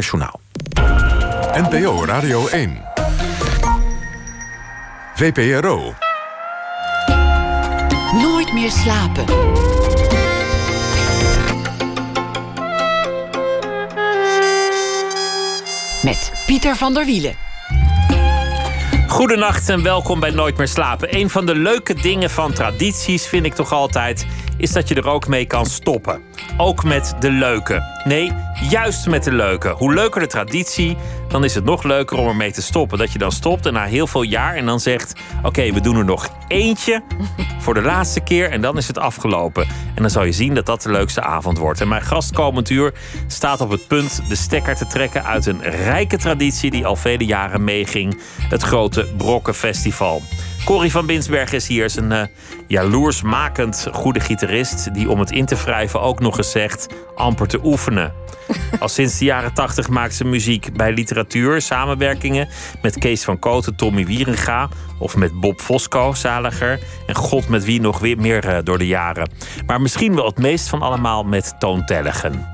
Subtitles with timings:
[0.00, 0.40] Journaal.
[1.52, 2.82] NPO Radio 1.
[5.14, 5.94] VPRO.
[8.12, 9.24] Nooit meer slapen.
[16.02, 17.34] Met Pieter van der Wielen.
[19.06, 21.16] Goedenacht en welkom bij Nooit meer slapen.
[21.16, 25.08] Een van de leuke dingen van tradities vind ik toch altijd is dat je er
[25.08, 26.22] ook mee kan stoppen.
[26.56, 27.82] Ook met de leuke.
[28.04, 28.32] Nee,
[28.68, 29.68] juist met de leuke.
[29.68, 30.96] Hoe leuker de traditie,
[31.28, 32.98] dan is het nog leuker om ermee te stoppen.
[32.98, 35.96] Dat je dan stopt en na heel veel jaar en dan zegt: Oké, we doen
[35.96, 37.02] er nog eentje
[37.62, 39.66] voor de laatste keer en dan is het afgelopen.
[39.94, 41.80] En dan zal je zien dat dat de leukste avond wordt.
[41.80, 42.92] En mijn gast komend uur
[43.26, 47.24] staat op het punt de stekker te trekken uit een rijke traditie die al vele
[47.24, 50.22] jaren meeging: het grote Brokkenfestival.
[50.64, 52.22] Corrie van Binsberg is hier, is een uh,
[52.66, 54.94] jaloersmakend goede gitarist...
[54.94, 58.12] die om het in te wrijven ook nog eens zegt amper te oefenen.
[58.80, 62.48] Al sinds de jaren tachtig maakt ze muziek bij literatuur, samenwerkingen...
[62.82, 66.80] met Kees van Koten, Tommy Wierenga of met Bob Fosco, zaliger...
[67.06, 69.30] en god met wie nog weer meer uh, door de jaren.
[69.66, 72.46] Maar misschien wel het meest van allemaal met Toon Tellegen.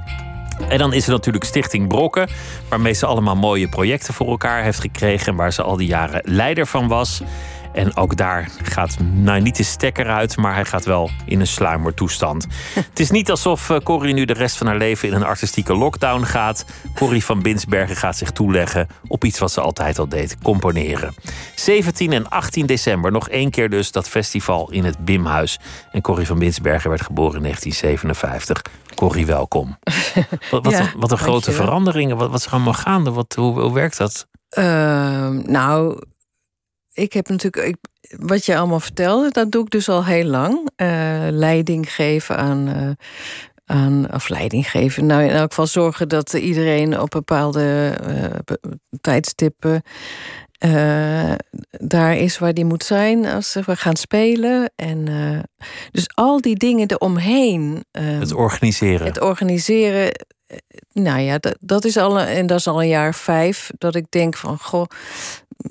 [0.68, 2.28] En dan is er natuurlijk Stichting Brokken,
[2.68, 6.66] waarmee ze allemaal mooie projecten voor elkaar heeft gekregen, waar ze al die jaren leider
[6.66, 7.22] van was.
[7.78, 11.46] En ook daar gaat nou niet de stekker uit, maar hij gaat wel in een
[11.46, 12.46] sluimertoestand.
[12.74, 15.74] het is niet alsof eh, Corrie nu de rest van haar leven in een artistieke
[15.74, 16.64] lockdown gaat.
[16.94, 21.14] Corrie van Binsbergen gaat zich toeleggen op iets wat ze altijd al deed: componeren.
[21.54, 25.58] 17 en 18 december, nog één keer dus dat festival in het Bimhuis.
[25.92, 28.62] En Corrie van Binsbergen werd geboren in 1957.
[28.94, 29.78] Corrie, welkom.
[30.50, 32.16] wat, wat, ja, wat een grote veranderingen.
[32.16, 33.10] Wat, wat is er allemaal gaande?
[33.10, 34.26] Wat, hoe, hoe werkt dat?
[34.58, 36.02] Uh, nou,
[36.98, 37.76] ik heb natuurlijk, ik,
[38.18, 40.70] wat je allemaal vertelde, dat doe ik dus al heel lang.
[40.76, 42.90] Uh, leiding geven aan, uh,
[43.64, 45.06] aan, of leiding geven.
[45.06, 48.56] Nou, in elk geval zorgen dat iedereen op bepaalde uh,
[49.00, 49.82] tijdstippen
[51.70, 54.72] daar is waar die moet zijn als we gaan spelen.
[54.76, 55.04] En
[55.90, 57.84] dus al die dingen eromheen.
[57.92, 59.06] het organiseren.
[59.06, 60.12] Het organiseren.
[60.92, 64.06] Nou ja, dat, dat is al, en dat is al een jaar vijf, dat ik
[64.10, 64.86] denk van, goh,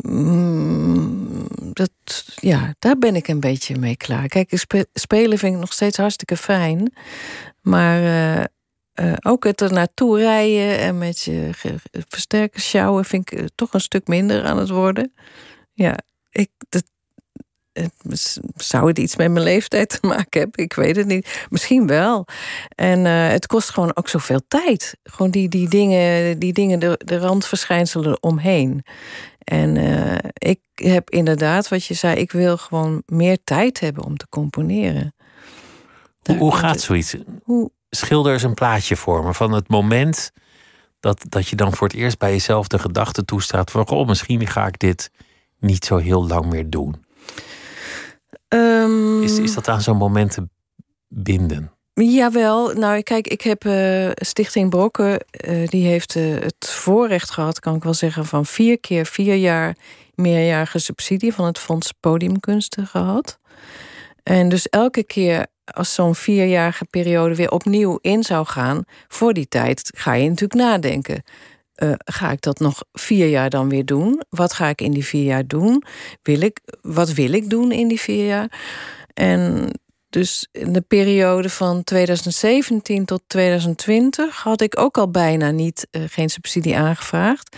[0.01, 1.91] Mm, dat,
[2.35, 4.27] ja, daar ben ik een beetje mee klaar.
[4.27, 6.93] Kijk, spelen vind ik nog steeds hartstikke fijn.
[7.61, 8.43] Maar uh,
[9.05, 11.49] uh, ook het er naartoe rijden en met je
[11.91, 15.13] versterken sjouwen vind ik toch een stuk minder aan het worden.
[15.73, 15.97] Ja,
[16.29, 16.83] ik, dat,
[18.55, 20.63] zou het iets met mijn leeftijd te maken hebben?
[20.63, 21.45] Ik weet het niet.
[21.49, 22.25] Misschien wel.
[22.75, 24.97] En uh, het kost gewoon ook zoveel tijd.
[25.03, 28.85] Gewoon die, die dingen, die dingen de, de randverschijnselen omheen.
[29.39, 34.17] En uh, ik heb inderdaad, wat je zei, ik wil gewoon meer tijd hebben om
[34.17, 35.15] te componeren.
[36.21, 37.15] Hoe, hoe gaat zoiets?
[37.43, 37.71] Hoe...
[37.89, 40.31] Schilder eens een plaatje voor me van het moment
[40.99, 44.47] dat, dat je dan voor het eerst bij jezelf de gedachte toestaat van, oh, misschien
[44.47, 45.11] ga ik dit
[45.59, 47.05] niet zo heel lang meer doen.
[48.49, 49.23] Um...
[49.23, 50.47] Is, is dat aan zo'n moment te
[51.07, 51.71] binden?
[51.93, 57.59] Jawel, nou kijk, ik heb uh, Stichting Brokken, uh, die heeft uh, het voorrecht gehad,
[57.59, 59.75] kan ik wel zeggen, van vier keer vier jaar
[60.15, 63.39] meerjarige subsidie van het Fonds Podiumkunsten gehad.
[64.23, 69.47] En dus elke keer als zo'n vierjarige periode weer opnieuw in zou gaan, voor die
[69.47, 71.23] tijd ga je natuurlijk nadenken.
[72.05, 74.21] Ga ik dat nog vier jaar dan weer doen?
[74.29, 75.83] Wat ga ik in die vier jaar doen?
[76.21, 78.51] Wil ik, wat wil ik doen in die vier jaar?
[79.13, 79.71] En
[80.09, 86.03] dus in de periode van 2017 tot 2020 had ik ook al bijna niet uh,
[86.07, 87.57] geen subsidie aangevraagd.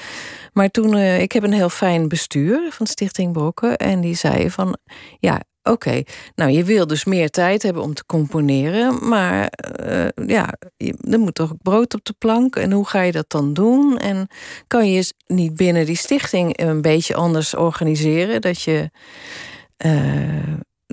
[0.53, 3.77] Maar toen, uh, ik heb een heel fijn bestuur van Stichting Brokken.
[3.77, 4.77] En die zei van,
[5.19, 5.41] ja,
[5.71, 6.03] oké,
[6.35, 9.07] nou je wil dus meer tijd hebben om te componeren.
[9.07, 9.51] Maar
[9.85, 10.53] uh, ja,
[11.01, 12.55] er moet toch brood op de plank.
[12.55, 13.97] En hoe ga je dat dan doen?
[13.97, 14.27] En
[14.67, 18.41] kan je niet binnen die stichting een beetje anders organiseren?
[18.41, 18.89] Dat je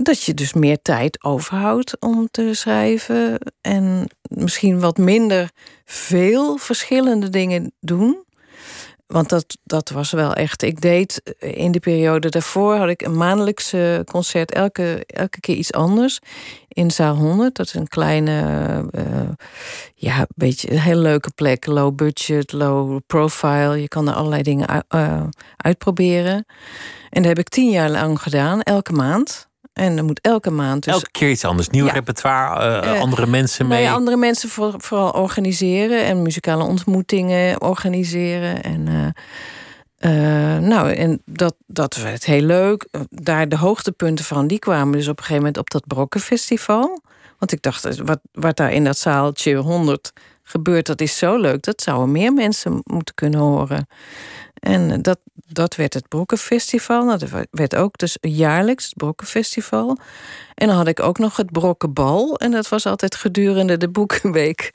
[0.03, 3.39] dat je dus meer tijd overhoudt om te schrijven.
[3.61, 5.51] En misschien wat minder
[5.85, 8.25] veel verschillende dingen doen.
[9.07, 10.63] Want dat, dat was wel echt.
[10.63, 15.73] Ik deed in de periode daarvoor had ik een maandelijkse concert, elke, elke keer iets
[15.73, 16.19] anders.
[16.69, 17.55] In zaal 100.
[17.55, 18.41] Dat is een kleine,
[18.91, 19.29] uh,
[19.95, 21.67] ja, beetje een hele leuke plek.
[21.67, 23.81] Low budget, low profile.
[23.81, 25.23] Je kan er allerlei dingen uh,
[25.57, 26.47] uitproberen.
[27.11, 29.49] En dat heb ik tien jaar lang gedaan, elke maand.
[29.77, 30.85] En dan moet elke maand.
[30.85, 31.69] Dus, elke keer iets anders.
[31.69, 33.83] Nieuw repertoire, uh, andere mensen mee.
[33.83, 38.63] Ja, andere mensen voor, vooral organiseren en muzikale ontmoetingen organiseren.
[38.63, 39.07] En, uh,
[40.13, 42.87] uh, nou, en dat, dat werd heel leuk.
[43.11, 47.03] Daar de hoogtepunten van, die kwamen dus op een gegeven moment op dat Brokkenfestival.
[47.39, 50.13] Want ik dacht, wat, wat daar in dat zaaltje 100
[50.43, 51.63] gebeurt, dat is zo leuk.
[51.63, 53.89] Dat zouden meer mensen moeten kunnen horen.
[54.55, 57.05] En dat, dat werd het Brokkenfestival.
[57.05, 59.99] Nou, dat werd ook dus jaarlijks het Brokkenfestival.
[60.55, 62.39] En dan had ik ook nog het Brokkenbal.
[62.39, 64.71] En dat was altijd gedurende de Boekenweek.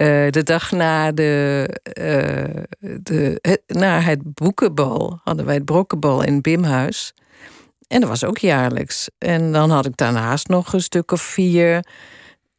[0.00, 1.68] Uh, de dag na, de,
[1.98, 2.62] uh,
[3.02, 7.14] de, het, na het Boekenbal hadden wij het Brokkenbal in Bimhuis.
[7.86, 9.08] En dat was ook jaarlijks.
[9.18, 11.84] En dan had ik daarnaast nog een stuk of vier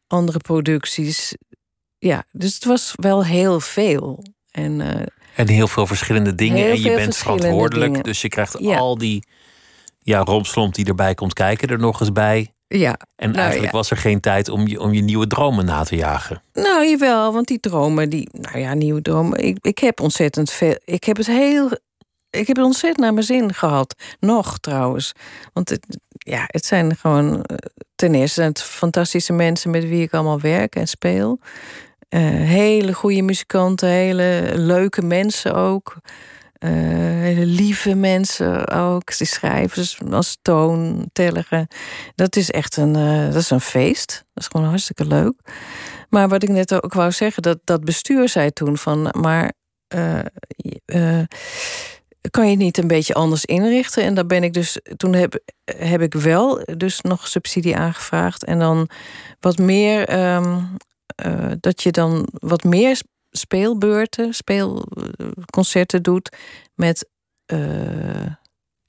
[0.06, 1.34] andere producties.
[1.98, 4.24] Ja, dus het was wel heel veel.
[4.50, 4.90] En, uh,
[5.34, 6.70] en heel veel verschillende dingen.
[6.70, 8.04] en je bent verantwoordelijk.
[8.04, 9.24] Dus je krijgt al die
[10.02, 12.52] ja, romslomp die erbij komt kijken er nog eens bij.
[12.78, 12.98] Ja.
[13.16, 15.96] En nou, eigenlijk was er geen tijd om je, om je nieuwe dromen na te
[15.96, 16.42] jagen.
[16.52, 19.38] Nou, jawel, want die dromen, die, nou ja, nieuwe dromen.
[19.38, 20.76] Ik, ik heb ontzettend veel.
[20.84, 21.70] Ik heb het heel.
[22.30, 23.94] Ik heb het ontzettend naar mijn zin gehad.
[24.20, 25.12] Nog trouwens.
[25.52, 27.42] Want het, ja, het zijn gewoon.
[27.42, 27.56] Eh,
[27.94, 31.38] ten eerste het fantastische mensen met wie ik allemaal werk en speel.
[32.14, 35.96] Uh, hele goede muzikanten, hele leuke mensen ook.
[36.64, 36.70] Uh,
[37.20, 39.16] hele lieve mensen ook.
[39.16, 41.66] Die schrijvers als Toon, Telligen.
[42.14, 44.24] Dat is echt een, uh, dat is een feest.
[44.32, 45.34] Dat is gewoon hartstikke leuk.
[46.08, 49.08] Maar wat ik net ook wou zeggen, dat, dat bestuur zei toen van...
[49.20, 49.52] maar
[52.30, 54.04] kan je het niet een beetje anders inrichten?
[54.04, 58.44] En daar ben ik dus, toen heb, heb ik wel dus nog subsidie aangevraagd.
[58.44, 58.88] En dan
[59.40, 60.76] wat meer, um,
[61.26, 63.00] uh, dat je dan wat meer
[63.30, 66.36] speelbeurten, speelconcerten doet
[66.74, 67.08] met
[67.46, 68.26] uh,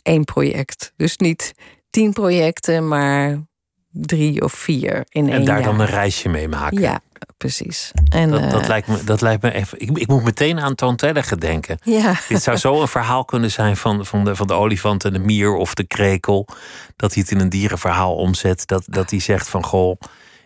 [0.02, 0.94] één project.
[0.96, 1.54] Dus niet
[1.90, 3.42] tien projecten, maar
[3.90, 5.68] drie of vier in één En daar jaar.
[5.68, 6.80] dan een reisje mee maken.
[6.80, 7.00] Ja,
[7.38, 7.92] precies.
[8.10, 9.80] En, dat, dat, uh, lijkt me, dat lijkt me even.
[9.80, 11.78] Ik, ik moet meteen aan Toon Tellige denken.
[11.84, 12.16] Ja.
[12.28, 15.20] Dit zou zo een verhaal kunnen zijn van, van, de, van de olifant en de
[15.20, 16.48] mier of de krekel.
[16.96, 18.68] Dat hij het in een dierenverhaal omzet.
[18.68, 20.00] Dat, dat hij zegt van goh,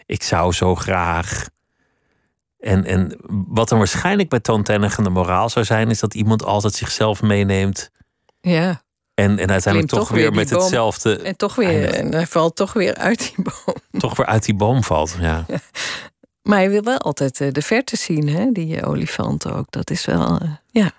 [0.06, 1.47] ik zou zo graag.
[2.59, 3.18] En, en
[3.48, 7.21] wat dan waarschijnlijk bij Toon Tellige de moraal zou zijn, is dat iemand altijd zichzelf
[7.21, 7.92] meeneemt.
[8.42, 8.81] Ja.
[9.13, 10.59] En, en uiteindelijk toch, toch weer, met boom.
[10.59, 11.18] hetzelfde.
[11.21, 13.75] En toch weer, en hij valt toch weer uit die boom.
[14.01, 15.15] Toch weer uit die boom valt.
[15.21, 15.45] Ja.
[16.42, 18.51] Maar hij wil wel altijd eh, de verte zien, hè?
[18.51, 19.65] die eh, olifant ook.
[19.69, 20.92] Dat is wel, uh, ja.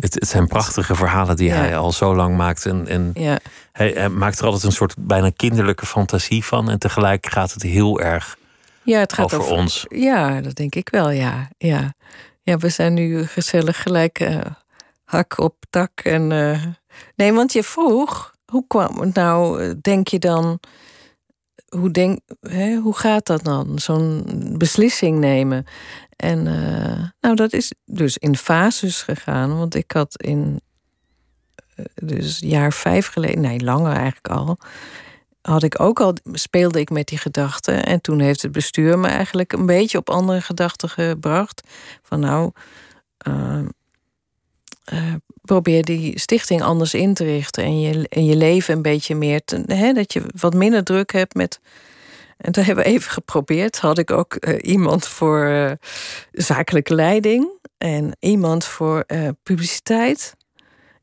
[0.00, 1.54] Het, het, zijn prachtige verhalen die Ja.
[1.54, 2.66] hij al zo lang maakt.
[2.66, 3.38] En, en ja.
[3.72, 6.70] hij, hij maakt er altijd een soort bijna kinderlijke fantasie van.
[6.70, 8.36] En tegelijk gaat het heel erg
[8.88, 9.86] Ja, het gaat over, over ons.
[9.88, 11.48] Ja, dat denk ik wel, ja.
[11.58, 11.94] Ja,
[12.42, 14.40] ja we zijn nu gezellig gelijk eh,
[15.04, 16.00] hak op tak.
[16.00, 16.62] En, eh,
[17.16, 20.60] Nee, want je vroeg, hoe kwam het nou, eh, denk je dan...
[21.68, 24.24] Hoe, denk, hè, hoe gaat dat dan, zo'n
[24.58, 25.66] beslissing nemen?
[26.16, 26.42] En
[27.20, 29.58] nou, dat is dus in fases gegaan.
[29.58, 30.60] Want ik had in,
[31.94, 34.58] dus jaar vijf geleden, nee, langer eigenlijk al
[35.42, 37.84] had ik ook al, speelde ik met die gedachten.
[37.84, 41.62] En toen heeft het bestuur me eigenlijk een beetje op andere gedachten gebracht.
[42.02, 42.52] Van nou,
[43.28, 43.58] uh,
[44.92, 47.64] uh, probeer die stichting anders in te richten.
[47.64, 51.12] En je, en je leven een beetje meer, te, hè, dat je wat minder druk
[51.12, 51.60] hebt met...
[52.36, 53.78] En dat hebben we even geprobeerd.
[53.78, 55.76] Had ik ook uh, iemand voor
[56.32, 57.48] zakelijke leiding.
[57.78, 59.06] En iemand voor
[59.42, 60.36] publiciteit.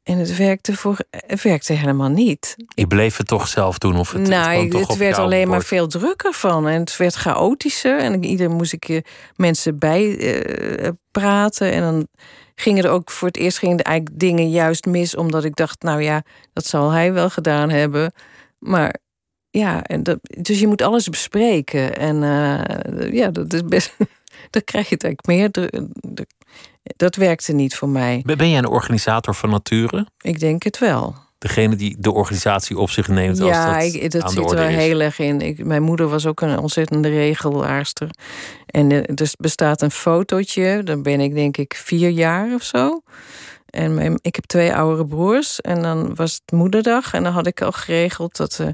[0.05, 2.55] En het werkte, voor, het werkte helemaal niet.
[2.67, 3.97] Je bleef het toch zelf doen?
[3.97, 6.67] Of het, nou, het, het, het werd alleen maar veel drukker van.
[6.67, 7.99] En het werd chaotischer.
[7.99, 9.01] En ieder moest ik
[9.35, 11.71] mensen bij uh, praten.
[11.71, 12.07] En dan
[12.55, 15.15] gingen er ook voor het eerst gingen eigenlijk dingen juist mis.
[15.15, 18.13] Omdat ik dacht, nou ja, dat zal hij wel gedaan hebben.
[18.59, 18.95] Maar
[19.49, 21.97] ja, en dat, dus je moet alles bespreken.
[21.97, 23.95] En uh, ja, dat is best.
[24.49, 25.69] dan krijg je het eigenlijk meer.
[26.95, 28.21] Dat werkte niet voor mij.
[28.25, 30.07] Ben jij een organisator van nature?
[30.21, 31.15] Ik denk het wel.
[31.37, 34.55] Degene die de organisatie op zich neemt als ja, dat ik, dat aan zit de
[34.55, 34.75] er is.
[34.75, 35.41] heel erg in.
[35.41, 38.09] Ik, mijn moeder was ook een ontzettende regelaarster.
[38.65, 40.81] En er dus bestaat een fotootje.
[40.83, 43.01] Dan ben ik denk ik vier jaar of zo.
[43.75, 45.61] En mijn, ik heb twee oudere broers.
[45.61, 47.13] En dan was het moederdag.
[47.13, 48.67] En dan had ik al geregeld dat uh,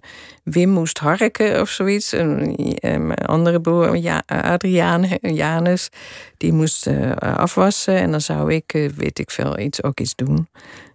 [0.44, 2.14] Wim moest harken of zoiets.
[2.14, 5.90] En, en mijn andere broer, ja, Adriaan, Janus,
[6.38, 7.96] die moest uh, afwassen.
[7.96, 10.48] En dan zou ik, uh, weet ik veel, iets, ook iets doen.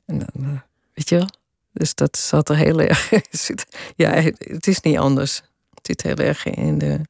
[0.06, 0.62] En dan,
[0.94, 1.28] weet je wel?
[1.72, 3.10] Dus dat zat er heel erg.
[3.96, 5.42] ja, het is niet anders.
[5.74, 7.00] Het zit heel erg in de.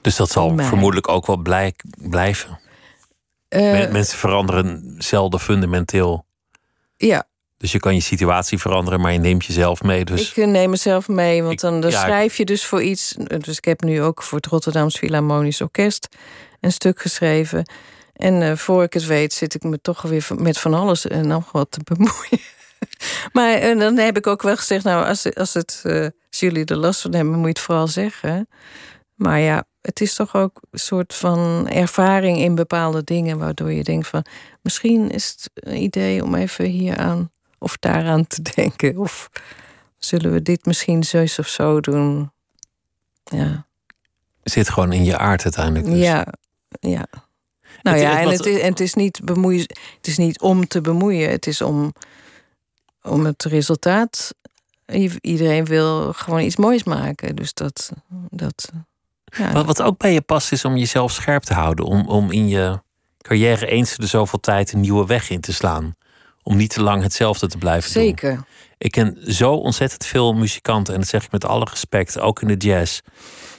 [0.00, 2.58] Dus dat zal vermoedelijk ook wel blij, blijven.
[3.48, 6.25] Uh, Mensen veranderen zelden fundamenteel.
[6.96, 7.28] Ja.
[7.56, 10.04] Dus je kan je situatie veranderen, maar je neemt jezelf mee.
[10.04, 10.34] Dus...
[10.34, 13.14] Ik neem mezelf mee, want dan, dan ja, schrijf je dus voor iets.
[13.38, 16.08] Dus ik heb nu ook voor het Rotterdams Philharmonisch Orkest
[16.60, 17.70] een stuk geschreven.
[18.12, 21.26] En uh, voor ik het weet, zit ik me toch weer met van alles en
[21.26, 22.40] nog wat te bemoeien.
[23.32, 26.00] maar en dan heb ik ook wel gezegd, nou, als, als, het, uh,
[26.30, 28.48] als jullie er last van hebben, moet je het vooral zeggen.
[29.14, 33.84] Maar ja, het is toch ook een soort van ervaring in bepaalde dingen, waardoor je
[33.84, 34.24] denkt van
[34.60, 38.96] misschien is het een idee om even hier aan of daaraan te denken.
[38.98, 39.28] Of
[39.98, 42.30] zullen we dit misschien zus of zo doen?
[43.24, 43.66] Ja.
[44.42, 45.84] Zit gewoon in je aard uiteindelijk.
[45.86, 45.98] Dus.
[45.98, 46.26] Ja,
[46.80, 47.06] ja.
[47.82, 49.60] Nou ja, en het, is, en het is niet bemoeien,
[49.96, 51.92] het is niet om te bemoeien, het is om,
[53.02, 54.34] om het resultaat.
[55.20, 57.36] Iedereen wil gewoon iets moois maken.
[57.36, 57.92] Dus dat.
[58.30, 58.72] dat
[59.38, 59.52] ja.
[59.52, 61.84] wat, wat ook bij je past, is om jezelf scherp te houden.
[61.84, 62.80] Om, om in je
[63.20, 65.96] carrière eens de zoveel tijd een nieuwe weg in te slaan.
[66.42, 68.34] Om niet te lang hetzelfde te blijven Zeker.
[68.34, 68.44] doen.
[68.78, 72.48] Ik ken zo ontzettend veel muzikanten, en dat zeg ik met alle respect, ook in
[72.48, 73.00] de jazz.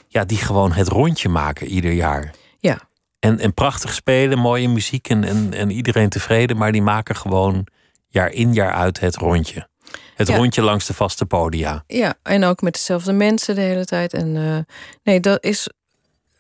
[0.08, 2.34] Ja, die gewoon het rondje maken ieder jaar.
[2.60, 2.80] Ja.
[3.20, 7.68] En, en prachtig spelen, mooie muziek en, en, en iedereen tevreden, maar die maken gewoon
[8.08, 9.68] jaar in jaar uit het rondje.
[10.16, 11.84] Het rondje langs de vaste podia.
[11.88, 14.14] Ja, en ook met dezelfde mensen de hele tijd.
[14.14, 14.58] En uh,
[15.04, 15.70] nee, dat is,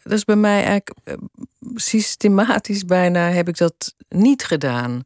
[0.04, 1.14] dat is bij mij eigenlijk uh,
[1.76, 5.04] systematisch bijna heb ik dat niet gedaan.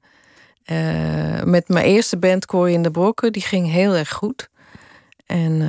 [0.66, 4.50] Uh, met mijn eerste band Corrie in de Brokken, die ging heel erg goed.
[5.26, 5.62] En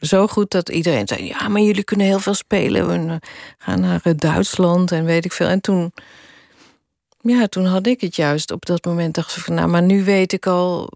[0.00, 2.88] zo goed dat iedereen zei: Ja, maar jullie kunnen heel veel spelen.
[2.88, 3.20] We
[3.58, 5.46] gaan naar Duitsland en weet ik veel.
[5.46, 5.92] En toen,
[7.20, 9.14] ja, toen had ik het juist op dat moment.
[9.14, 10.90] Dacht ik van: Nou, maar nu weet ik al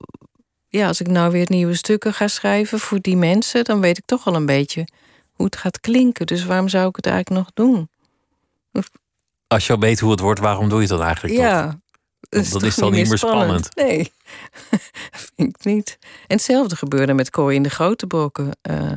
[0.79, 4.05] ja, als ik nou weer nieuwe stukken ga schrijven voor die mensen, dan weet ik
[4.05, 4.89] toch al een beetje
[5.33, 6.27] hoe het gaat klinken.
[6.27, 7.89] Dus waarom zou ik het eigenlijk nog doen?
[9.47, 11.75] Als je al weet hoe het wordt, waarom doe je dan eigenlijk ja, nog?
[12.21, 13.65] Dat is, dat is dan niet meer spannend.
[13.65, 13.97] spannend.
[13.97, 14.13] Nee,
[15.37, 15.99] vind ik niet.
[16.01, 18.51] En hetzelfde gebeurde met Corrie in de Grote Brokken.
[18.71, 18.93] Uh,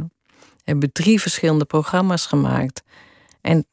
[0.63, 2.84] hebben drie verschillende programma's gemaakt.
[3.41, 3.67] En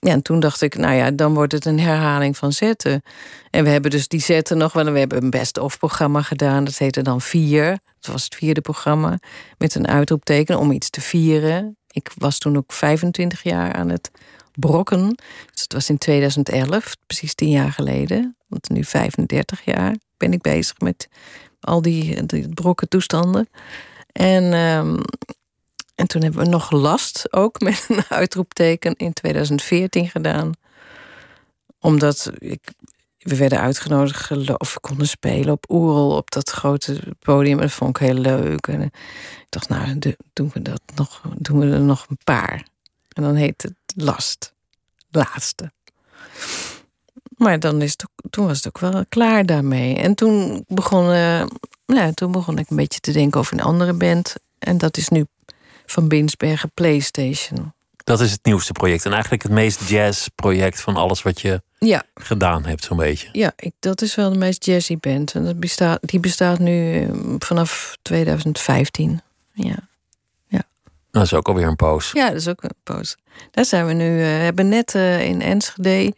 [0.00, 3.02] ja, en toen dacht ik, nou ja, dan wordt het een herhaling van zetten.
[3.50, 4.92] En we hebben dus die zetten nog wel.
[4.92, 6.64] We hebben een best-of-programma gedaan.
[6.64, 7.78] Dat heette dan Vier.
[7.96, 9.18] Het was het vierde programma.
[9.58, 11.76] Met een uitroepteken om iets te vieren.
[11.88, 14.10] Ik was toen ook 25 jaar aan het
[14.52, 15.06] brokken.
[15.52, 18.36] Dus het was in 2011, precies tien jaar geleden.
[18.46, 21.08] Want nu 35 jaar ben ik bezig met
[21.60, 23.48] al die, die brokken toestanden.
[24.12, 25.00] En um,
[25.98, 30.52] en toen hebben we nog last, ook met een uitroepteken, in 2014 gedaan.
[31.80, 32.60] Omdat ik,
[33.18, 37.56] we werden uitgenodigd of we konden spelen op Oerol, op dat grote podium.
[37.56, 38.66] En dat vond ik heel leuk.
[38.66, 38.92] En ik
[39.48, 39.98] dacht, nou,
[40.32, 42.66] doen we, dat nog, doen we er nog een paar.
[43.12, 44.52] En dan heet het Last,
[45.10, 45.72] laatste.
[47.36, 47.96] Maar dan is
[48.30, 49.96] toen was het ook wel klaar daarmee.
[49.96, 51.06] En toen begon,
[51.86, 54.34] nou, toen begon ik een beetje te denken over een andere band.
[54.58, 55.26] En dat is nu
[55.90, 57.72] van Binsbergen PlayStation.
[57.96, 61.62] Dat is het nieuwste project en eigenlijk het meest jazz project van alles wat je
[61.78, 62.02] ja.
[62.14, 63.28] gedaan hebt, zo'n beetje.
[63.32, 65.34] Ja, ik, dat is wel de meest jazzy band.
[65.34, 69.20] En dat bestaat, die bestaat nu ehm, vanaf 2015.
[69.52, 69.88] Ja.
[70.46, 70.62] ja.
[71.10, 72.10] Dat is ook alweer een poos.
[72.12, 73.16] Ja, dat is ook een poos.
[73.50, 74.16] Daar zijn we nu.
[74.16, 76.14] We uh, hebben net uh, in Enschede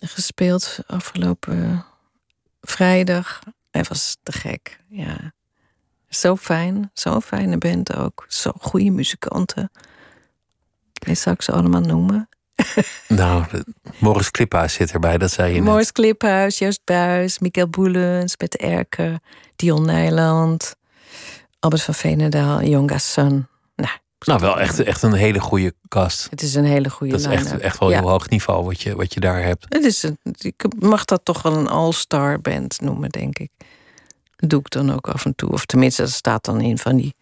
[0.00, 1.84] gespeeld afgelopen
[2.60, 3.40] vrijdag.
[3.70, 4.80] Het was te gek.
[4.88, 5.32] Ja.
[6.08, 8.24] Zo fijn, zo'n fijne band ook.
[8.28, 9.70] Zo goede muzikanten.
[11.06, 12.28] Ik zou ik ze allemaal noemen.
[13.08, 13.44] Nou,
[13.98, 15.68] Morris Kliphuis zit erbij, dat zei je net.
[15.68, 19.18] Morris Kliphuis, Joost Buis, Mikael Boelens, Bette Erker,
[19.56, 20.76] Dion Nijland,
[21.58, 23.48] Albert van Veenendaal, Jonga Sun.
[23.76, 26.26] Nou, nou, wel echt, echt een hele goede kast.
[26.30, 28.96] Het is een hele goede Dat is echt, echt wel heel hoog niveau wat je,
[28.96, 29.66] wat je daar hebt.
[29.68, 33.50] Het is een, ik mag dat toch wel een all-star band noemen, denk ik
[34.46, 35.50] doe ik dan ook af en toe.
[35.50, 37.14] Of tenminste, dat staat dan in van die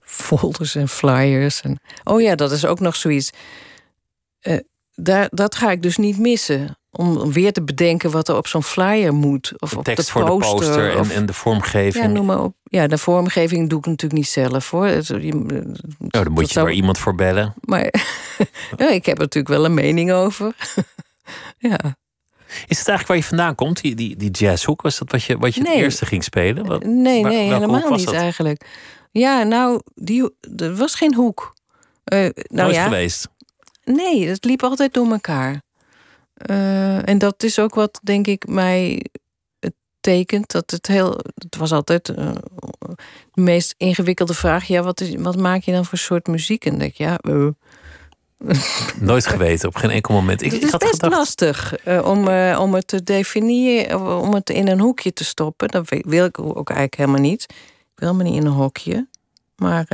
[0.00, 1.62] folders en flyers.
[1.62, 3.30] En, oh ja, dat is ook nog zoiets.
[4.42, 4.58] Uh,
[4.94, 6.76] daar, dat ga ik dus niet missen.
[6.90, 9.52] Om weer te bedenken wat er op zo'n flyer moet.
[9.58, 12.04] Of de op tekst de voor de poster en, en, de vormgeving.
[12.04, 12.54] Ja, noem maar op.
[12.62, 14.88] Ja, de vormgeving doe ik natuurlijk niet zelf hoor.
[14.88, 15.32] Je,
[15.98, 17.54] nou, dan moet je maar iemand voor bellen.
[17.60, 17.82] Maar
[18.76, 20.54] ja, ik heb er natuurlijk wel een mening over.
[21.58, 21.96] ja.
[22.66, 24.82] Is het eigenlijk waar je vandaan komt, die, die, die jazzhoek?
[24.82, 26.66] Was dat wat je, wat je het eerste ging spelen?
[26.66, 28.14] Wat, nee, nee, helemaal niet dat?
[28.14, 28.66] eigenlijk.
[29.10, 31.54] Ja, nou, die, er was geen hoek.
[32.12, 33.28] Uh, nou Nooit ja, geweest?
[33.84, 35.62] Nee, het liep altijd door elkaar.
[36.50, 39.06] Uh, en dat is ook wat, denk ik, mij
[40.02, 40.50] tekent.
[40.50, 41.18] Dat het heel.
[41.34, 42.32] Het was altijd uh,
[43.32, 44.64] de meest ingewikkelde vraag.
[44.64, 46.64] Ja, wat, is, wat maak je dan voor soort muziek?
[46.64, 47.18] En denk ja,
[49.00, 50.42] Nooit geweten, op geen enkel moment.
[50.42, 51.12] Ik, het is ik had best gedacht...
[51.12, 55.68] lastig uh, om, uh, om het te definiëren, om het in een hoekje te stoppen.
[55.68, 57.42] Dat wil ik ook eigenlijk helemaal niet.
[57.94, 59.06] Ik wil me niet in een hokje.
[59.56, 59.86] Maar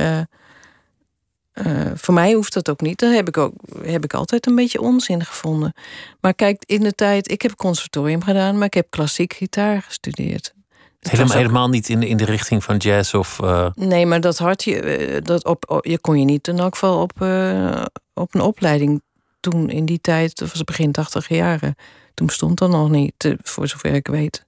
[1.65, 2.99] uh, voor mij hoeft dat ook niet.
[2.99, 3.53] Dat heb ik, ook,
[3.83, 5.73] heb ik altijd een beetje onzin gevonden.
[6.21, 10.53] Maar kijk, in de tijd, ik heb conservatorium gedaan, maar ik heb klassiek gitaar gestudeerd.
[10.99, 13.39] Helemaal, ook- helemaal niet in, in de richting van jazz of.
[13.39, 16.59] eh, Nee, maar dat had je, eh, dat op, op- je kon je niet in
[16.59, 19.01] elk geval op, eh, op een opleiding
[19.39, 21.75] toen in die tijd, dat was begin tachtig jaren.
[22.13, 24.45] Toen bestond dat nog niet, voor zover ik weet.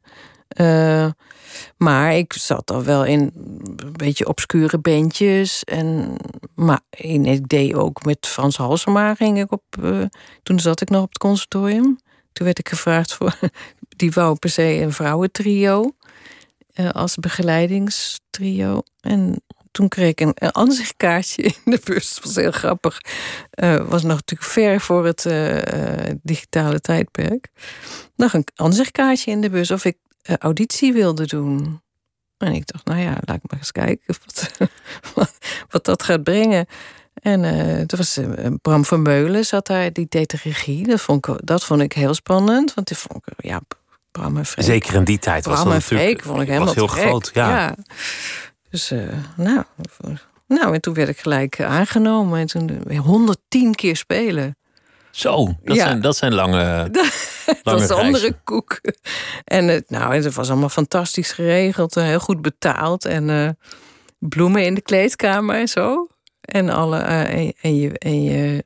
[1.77, 3.19] Maar ik zat al wel in
[3.75, 5.63] een beetje obscure bandjes.
[5.63, 6.15] En,
[6.55, 9.63] maar en ik deed ook met Frans Halsema ging ik op.
[10.43, 11.99] toen zat ik nog op het conservatorium.
[12.33, 13.35] Toen werd ik gevraagd voor.
[13.97, 15.91] Die wou per se een vrouwentrio.
[16.81, 18.81] Eh, als begeleidingstrio.
[18.99, 22.13] En toen kreeg ik een, een ansichtkaartje in de bus.
[22.15, 23.01] Dat was heel grappig.
[23.49, 27.47] Eh, was nog natuurlijk ver voor het eh, digitale tijdperk.
[28.15, 29.97] Nog een ansichtkaartje in de bus of ik
[30.39, 31.81] auditie wilde doen.
[32.37, 34.51] En ik dacht, nou ja, laat ik maar eens kijken wat,
[35.69, 36.65] wat, dat gaat brengen.
[37.13, 38.19] En er was
[38.61, 40.87] Bram Vermeulen zat daar, die deed de regie.
[40.87, 42.73] Dat vond ik, dat vond ik heel spannend.
[42.73, 43.61] Want die vond ik, ja,
[44.11, 44.65] Bram en Freek.
[44.65, 47.31] zeker in die tijd was dat en natuurlijk vond ik helemaal was heel groot.
[47.33, 47.75] Ja.
[48.69, 48.99] Dus, eh,
[49.35, 49.63] nou,
[50.47, 52.39] nou, en toen werd ik gelijk eh, aangenomen.
[52.39, 54.55] En toen eh, 110 keer spelen.
[55.11, 55.85] Zo, dat, Ja.
[55.85, 56.89] zijn, dat zijn lange.
[57.63, 58.81] dat een andere koek.
[59.43, 61.95] En het, nou, het was allemaal fantastisch geregeld.
[61.95, 63.05] heel goed betaald.
[63.05, 63.49] En eh,
[64.19, 66.07] bloemen in de kleedkamer en zo.
[66.41, 68.63] En, alle, eh, en, en je, en, je,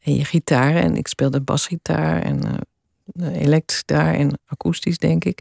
[0.00, 0.74] en je gitaar.
[0.74, 2.52] En ik speelde basgitaar en eh
[3.32, 5.40] elektrisch gitaar en akoestisch, denk ik.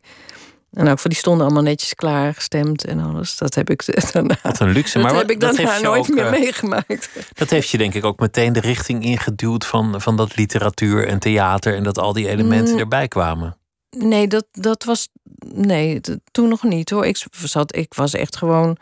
[0.74, 3.38] En ook voor die stonden allemaal netjes klaar, gestemd en alles.
[3.38, 4.94] Dat heb ik daarna, Wat een luxe.
[4.94, 7.10] dat Maar heb wat- ik dat daarna nooit ook, meer eh, meegemaakt.
[7.34, 11.20] Dat heeft je denk ik ook meteen de richting ingeduwd van, van dat literatuur en
[11.20, 12.80] theater en dat al die elementen Mm.
[12.80, 13.58] erbij kwamen.
[13.98, 15.10] Nee, dat, dat was.
[15.56, 17.06] Nee, toen nog niet hoor.
[17.06, 18.78] Ik, zat, ik was echt gewoon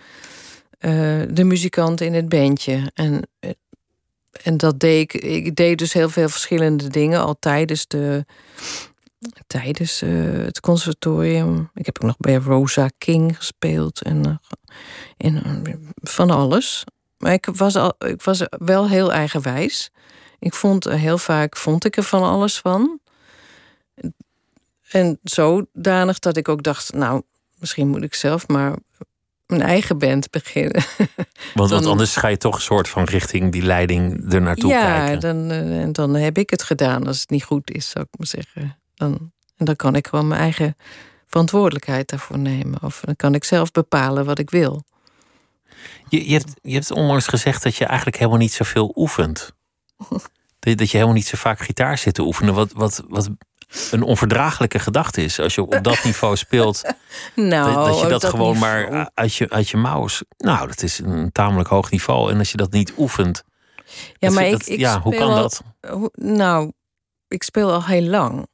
[0.80, 0.92] eh,
[1.30, 2.92] de muzikant in het bandje.
[2.94, 3.50] En, eh,
[4.44, 5.22] en dat deed ik.
[5.22, 8.26] Ik deed dus heel veel verschillende dingen al tijdens de.
[9.48, 11.70] Tijdens eh, het conservatorium.
[11.74, 14.42] Ik heb ook nog bij Rosa King gespeeld en,
[15.18, 16.84] eh, eh, van alles.
[17.18, 19.92] Maar ik was, al, ik was wel heel eigenwijs.
[20.40, 23.00] Ik vond heel vaak vond ik er van alles van.
[24.90, 27.22] En zodanig dat ik ook dacht, nou,
[27.60, 28.76] misschien moet ik zelf maar
[29.48, 30.84] mijn eigen band beginnen.
[31.54, 35.20] Want, anders ga je toch een soort van richting die leiding er naartoe ja, kijken.
[35.20, 38.20] dan, eh, en dan heb ik het gedaan als het niet goed is, zou ik
[38.20, 38.78] maar zeggen.
[38.96, 40.76] Dan, en dan kan ik gewoon mijn eigen
[41.28, 42.84] verantwoordelijkheid daarvoor nemen.
[42.84, 44.84] Of dan kan ik zelf bepalen wat ik wil.
[46.10, 49.52] Je, je, hebt, je hebt onlangs gezegd dat je eigenlijk helemaal niet zoveel oefent.
[50.60, 52.54] Dat, dat je helemaal niet zo vaak gitaar zit te oefenen.
[52.54, 53.30] Wat, wat, wat
[53.92, 55.40] een onverdraaglijke gedachte is.
[55.40, 56.82] Als je op dat niveau speelt,
[57.36, 58.90] Nou, dat, dat je dat, gewoon niveau.
[58.92, 60.08] maar uit je, uit je mouw...
[60.38, 62.32] Nou, dat is een tamelijk hoog niveau.
[62.32, 63.44] En als je dat niet oefent...
[64.20, 65.62] Ja, maar ik, ik ja, hoe kan al- dat?
[65.90, 66.72] Hoe- Nou,
[67.28, 68.48] ik speel al heel lang.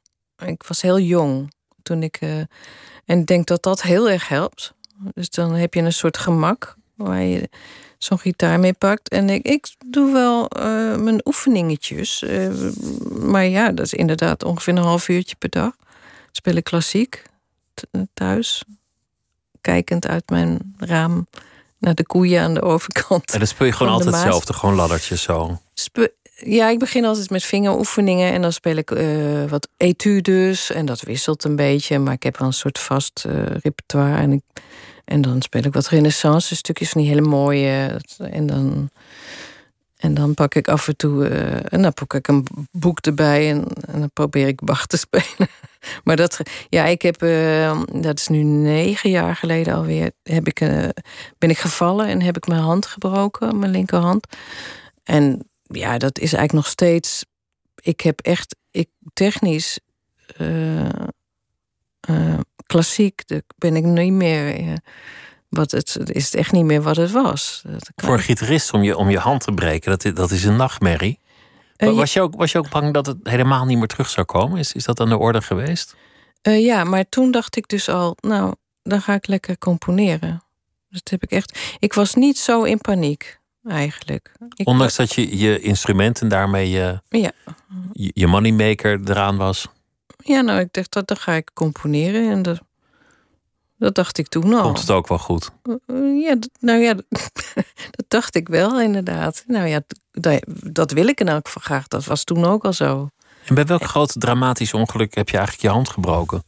[0.44, 2.16] Ik was heel jong toen ik.
[2.20, 2.38] eh,
[3.04, 4.74] en ik denk dat dat heel erg helpt.
[5.14, 7.48] Dus dan heb je een soort gemak waar je
[8.04, 9.08] zo'n gitaar mee pakt.
[9.08, 12.22] En ik, ik doe wel eh, mijn oefeningetjes.
[12.22, 12.48] eh,
[13.10, 15.72] maar ja, dat is inderdaad ongeveer een half uurtje per dag.
[16.32, 17.22] Speel ik klassiek
[17.74, 18.64] t- thuis.
[19.60, 21.26] Kijkend uit mijn raam
[21.78, 23.32] naar de koeien aan de overkant.
[23.32, 24.52] En dan speel je gewoon altijd hetzelfde.
[24.52, 25.58] Gewoon laddertjes zo.
[25.74, 29.06] Spe- ja, ik begin altijd met vingeroefeningen en dan speel ik eh,
[29.48, 33.44] wat etudes en dat wisselt een beetje, maar ik heb wel een soort vast eh,
[33.46, 34.42] repertoire en, ik,
[35.04, 38.90] en dan speel ik wat renaissance stukjes van die hele mooie en dan
[39.96, 43.50] en dan pak ik af en toe eh, en dan pak ik een boek erbij
[43.50, 45.48] en, en dan probeer ik Bach te spelen.
[46.04, 50.60] Maar dat, ja, ik heb, eh, dat is nu negen jaar geleden alweer, heb ik,
[50.60, 50.88] eh,
[51.38, 54.26] ben ik gevallen en heb ik mijn hand gebroken, mijn linkerhand.
[55.04, 57.24] En ja, dat is eigenlijk nog steeds.
[57.80, 59.78] Ik heb echt, ik technisch,
[60.36, 60.88] eh,
[62.78, 64.54] klassiek, de- ben ik niet meer.
[64.54, 64.72] eh,
[65.48, 67.62] wat het is het echt niet meer wat het was.
[67.96, 70.56] Voor een gitarist om je, om je hand te breken, dat, is- dat is een
[70.56, 71.18] nachtmerrie.
[71.76, 74.26] Eh, was, je ook, was je ook bang dat het helemaal niet meer terug zou
[74.26, 74.58] komen?
[74.58, 75.94] Is, is dat aan de orde geweest?
[76.42, 80.42] Eh, ja, maar toen dacht ik dus al, nou, dan ga ik lekker componeren.
[80.88, 81.58] Dat heb ik echt.
[81.78, 84.32] Ik was niet zo in paniek, eigenlijk.
[84.54, 87.30] Ik Ondanks dat je je instrumenten daarmee je, Ja.
[87.92, 89.66] je, je moneymaker eraan was,
[90.26, 92.30] Ja, nou, ik dacht dat dan ga ik componeren.
[92.30, 92.60] En dat,
[93.76, 94.62] dat dacht ik toen al.
[94.62, 95.50] komt het ook wel goed.
[95.86, 96.94] Uh, Ja, nou ja,
[97.96, 99.44] dat dacht ik wel inderdaad.
[99.46, 101.88] Nou ja, dat, dat wil ik in elk geval graag.
[101.88, 103.08] Dat was toen ook al zo.
[103.44, 106.44] En bij welk groot dramatisch ongeluk heb je eigenlijk je hand gebroken?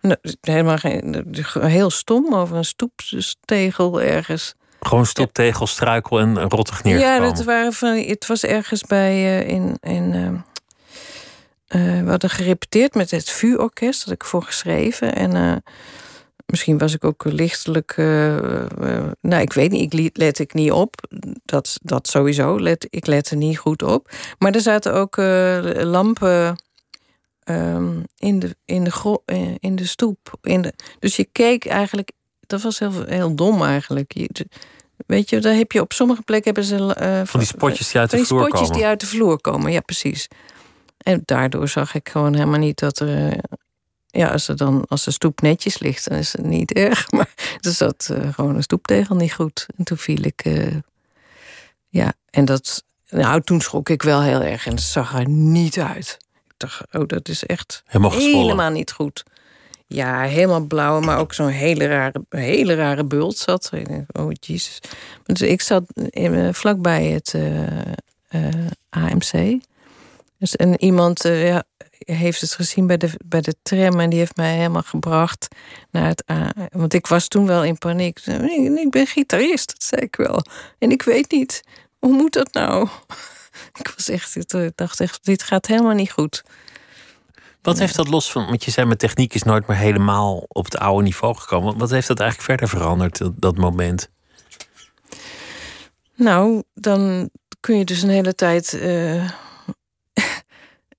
[0.00, 1.26] Nou, helemaal geen,
[1.60, 4.54] heel stom over een stoeptegel ergens.
[4.80, 7.34] Gewoon stoeptegel, struikel en rottig Ja, neergekomen.
[7.34, 9.76] dat waren van, het was ergens bij eh, in.
[9.80, 10.32] in eh, eh,
[11.80, 15.14] we hadden gerepeteerd met het vuurorkest, dat had ik voor geschreven.
[15.14, 15.56] En, eh,
[16.46, 17.94] misschien was ik ook lichtelijk.
[19.20, 20.94] nou, ik weet niet, ik let ik niet op.
[21.44, 22.60] Dat, dat sowieso.
[22.60, 24.10] Let, ik lette niet goed op.
[24.38, 25.16] Maar er zaten ook
[25.84, 26.56] lampen
[27.44, 30.38] Ehm, in, de, in, de eh, in de stoep.
[30.42, 34.12] In de, dus je keek eigenlijk, dat was heel, heel dom eigenlijk.
[34.12, 34.46] Je,
[35.06, 37.24] weet je, daar heb je op sommige plekken hebben ze.
[37.26, 38.72] Van die spotjes die uit de vloer komen.
[38.72, 40.28] die uit de vloer komen, ja, precies.
[41.02, 43.30] En daardoor zag ik gewoon helemaal niet dat er.
[43.30, 43.38] Eh,
[44.06, 47.10] ja, als, er dan, als de stoep netjes ligt, dan is het niet erg.
[47.10, 49.66] Maar er zat uh, gewoon een stoeptegel niet goed.
[49.76, 50.44] En toen viel ik.
[51.88, 52.84] ja, en dat.
[53.08, 56.18] Nou, toen schrok ik wel heel erg en het zag er niet uit
[56.92, 59.24] oh, dat is echt helemaal, niet goed.
[59.86, 63.70] Ja, helemaal blauw, maar ook zo'n hele rare, hele rare bult zat.
[64.12, 64.80] Oh, jezus.
[65.24, 65.84] Dus ik zat
[66.52, 67.92] vlakbij het uh, eh,
[68.28, 68.48] eh,
[68.88, 69.60] AMC.
[70.42, 71.64] Dus, en iemand uh, ja,
[71.98, 75.48] heeft het gezien bij de, bij de tram en die heeft mij helemaal gebracht
[75.90, 76.24] naar het.
[76.72, 78.18] want ik was toen wel in paniek.
[78.76, 80.44] Ik ben gitarist, dat zei ik wel.
[80.78, 81.62] En ik weet niet,
[81.98, 82.88] hoe moet dat nou?
[83.80, 86.42] ik was echt, ik dacht echt, dit gaat helemaal niet goed.
[87.60, 90.64] Wat heeft dat los van, want je zei mijn techniek is nooit meer helemaal op
[90.64, 91.78] het oude niveau gekomen.
[91.78, 94.10] Wat heeft dat eigenlijk verder veranderd, dat, moment?
[96.14, 99.30] Nou, dan kun je dus een hele tijd uh,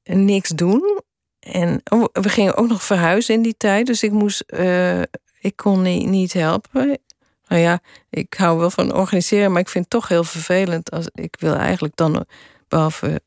[0.04, 1.02] niks doen.
[1.40, 5.02] En oh, we gingen ook nog verhuizen in die tijd, dus ik moest, uh,
[5.40, 7.00] ik kon niet, niet helpen.
[7.48, 11.08] Nou ja, ik hou wel van organiseren, maar ik vind het toch heel vervelend als
[11.14, 12.26] ik wil eigenlijk dan
[12.74, 13.22] Behalve,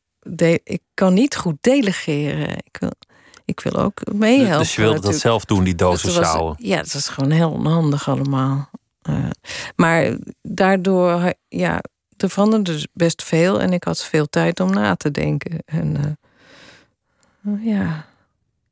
[0.63, 2.49] ik kan niet goed delegeren.
[2.49, 2.91] Ik wil,
[3.45, 4.57] ik wil ook meehelpen.
[4.57, 6.55] Dus je wilde dat zelf doen, die dozen sjouwen?
[6.57, 8.69] Ja, dat is gewoon heel onhandig allemaal.
[9.09, 9.29] Uh,
[9.75, 11.81] maar daardoor, ja,
[12.17, 13.61] er veranderde dus best veel.
[13.61, 15.59] En ik had veel tijd om na te denken.
[15.65, 16.05] En uh,
[17.59, 18.05] ja,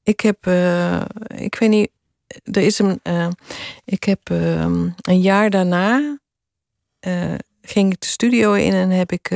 [0.04, 1.90] ik heb, uh, ik weet niet,
[2.44, 3.00] er is een,
[3.86, 6.18] ik heb ehm, een jaar daarna
[7.62, 9.32] ging ik de studio in en heb ik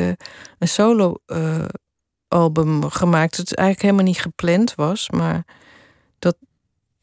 [0.57, 1.17] een solo
[2.29, 3.37] album gemaakt.
[3.37, 5.45] Het eigenlijk helemaal niet gepland was, maar
[6.19, 6.35] dat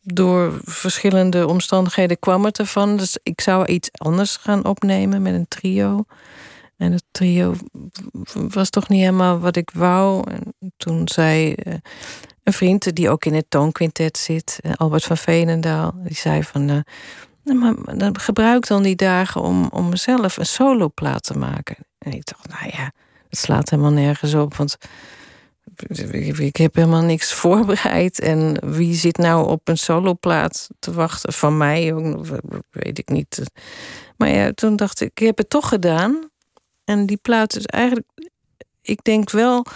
[0.02, 2.96] door verschillende omstandigheden kwam het ervan.
[2.96, 6.04] Dus ik zou iets anders gaan opnemen met een trio.
[6.76, 7.54] En het trio
[8.32, 10.30] was toch niet helemaal wat ik wou.
[10.30, 11.74] En toen zei uh,
[12.42, 16.84] een vriend die ook in het toonquintet zit, Albert van Veenendaal, die zei van
[17.54, 21.76] maar dan gebruik dan die dagen om, om mezelf een soloplaat te maken.
[21.98, 22.92] En ik dacht, nou ja,
[23.28, 24.54] het slaat helemaal nergens op.
[24.54, 24.76] Want
[26.38, 28.20] ik heb helemaal niks voorbereid.
[28.20, 31.32] En wie zit nou op een soloplaat te wachten?
[31.32, 31.94] Van mij
[32.70, 33.42] weet ik niet.
[34.16, 36.30] Maar ja, toen dacht ik, ik heb het toch gedaan.
[36.86, 38.06] En die plaat is eigenlijk,
[38.82, 39.66] ik denk wel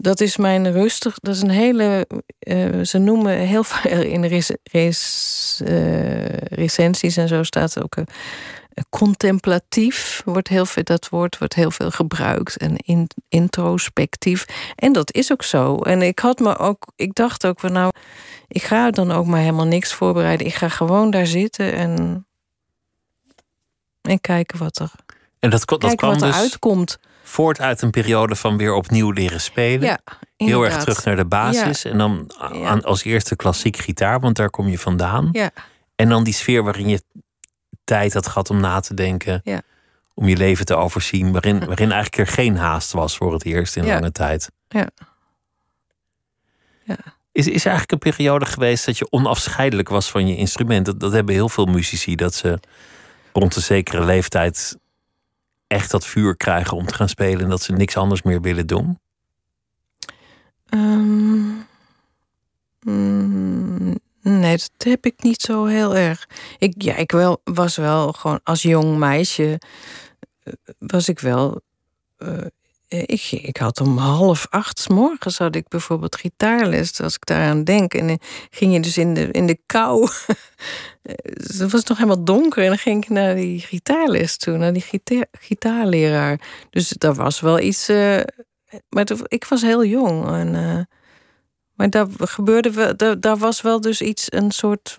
[0.00, 1.18] dat is mijn rustig.
[1.18, 2.06] Dat is een hele.
[2.38, 4.24] Uh, ze noemen heel veel in
[4.62, 7.96] res, uh, recensies en zo staat ook.
[7.96, 8.04] Uh,
[8.88, 12.56] contemplatief wordt heel veel, dat woord wordt heel veel gebruikt.
[12.56, 14.46] En in, introspectief.
[14.76, 15.76] En dat is ook zo.
[15.76, 16.92] En ik had me ook.
[16.96, 17.92] Ik dacht ook van nou.
[18.48, 20.46] Ik ga dan ook maar helemaal niks voorbereiden.
[20.46, 22.24] Ik ga gewoon daar zitten en.
[24.00, 24.92] En kijken wat er.
[25.40, 26.36] En dat, dat kijken wat er dus...
[26.36, 29.88] uitkomt voort uit een periode van weer opnieuw leren spelen.
[29.88, 29.98] Ja,
[30.36, 31.84] Heel erg terug naar de basis.
[31.84, 32.30] En dan
[32.84, 35.28] als eerste klassiek gitaar, want daar kom je vandaan.
[35.32, 35.50] Ja.
[35.96, 37.02] En dan die sfeer waarin je
[37.84, 39.40] tijd had gehad om na te denken.
[39.44, 39.62] Ja.
[40.14, 41.32] Om je leven te overzien.
[41.32, 44.50] Waarin, waarin eigenlijk er geen haast was voor het eerst in lange tijd.
[44.68, 44.88] Ja.
[46.84, 46.96] ja.
[47.32, 50.86] Is, is er eigenlijk een periode geweest dat je onafscheidelijk was van je instrument?
[50.86, 52.16] Dat, dat hebben heel veel muzici.
[52.16, 52.60] Dat ze
[53.32, 54.78] rond een zekere leeftijd
[55.70, 58.66] echt dat vuur krijgen om te gaan spelen en dat ze niks anders meer willen
[58.66, 58.98] doen?
[60.68, 61.48] Ehm,
[62.80, 66.28] mm, nee, dat heb ik niet zo heel erg.
[66.58, 69.60] Ik, ja, ik wel, was wel gewoon als jong meisje.
[70.42, 71.60] Eh, was ik wel
[72.16, 72.46] eh,
[72.90, 77.94] ik, ik had om half acht morgens had ik bijvoorbeeld gitaarles, als ik daaraan denk.
[77.94, 78.18] En dan
[78.50, 80.08] ging je dus in de, in de kou.
[81.02, 84.82] het was nog helemaal donker en dan ging ik naar die gitaarles toe, naar die
[84.82, 86.40] gitaar, gitaarleraar.
[86.70, 87.88] Dus daar was wel iets.
[88.88, 90.26] Maar ik was heel jong.
[90.26, 90.88] En,
[91.74, 94.98] maar daar gebeurde wel, daar, was wel dus iets, een soort.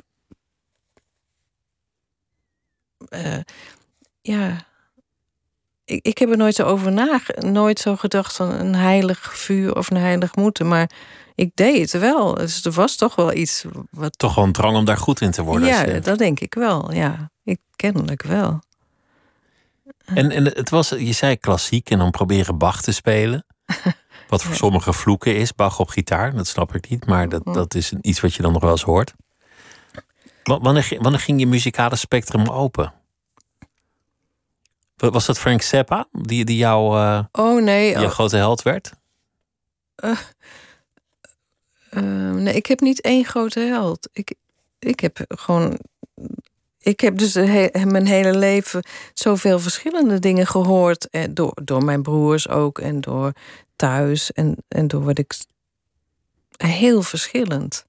[4.22, 4.70] Ja
[5.92, 9.76] ik, ik heb er nooit zo over na, nooit zo gedacht van een heilig vuur
[9.76, 10.68] of een heilig moeten.
[10.68, 10.92] Maar
[11.36, 12.34] ik deed het wel.
[12.34, 13.66] Dus er was toch wel iets.
[13.90, 14.18] Wat...
[14.18, 15.68] Toch wel een drang om daar goed in te worden.
[15.68, 16.94] Ja, dat denk ik wel.
[16.94, 18.60] Ja, ik kennelijk wel.
[20.06, 23.46] En, en het was, je zei klassiek en dan proberen Bach te spelen.
[24.30, 27.06] Wat voor sommige vloeken is, Bach op gitaar, dat snap ik niet.
[27.06, 29.14] Maar dat, dat is iets wat je dan nog wel eens hoort.
[30.44, 32.94] Wanneer, wanneer ging je muzikale spectrum open?
[35.10, 37.92] Was dat Frank Zappa, die, die jouw uh, oh, nee.
[37.92, 38.10] jouw oh.
[38.10, 38.92] grote held werd?
[40.04, 40.18] Uh,
[41.92, 44.10] uh, nee, ik heb niet één grote held.
[44.14, 44.34] Ik,
[44.80, 45.80] ik heb gewoon.
[46.80, 47.34] Ik heb dus
[47.84, 48.84] mijn hele leven
[49.14, 51.10] zoveel verschillende dingen gehoord.
[51.10, 53.32] En eh, door, door mijn broers ook en door
[53.76, 55.34] thuis en, en door wat ik.
[56.58, 57.86] Heel verschillend.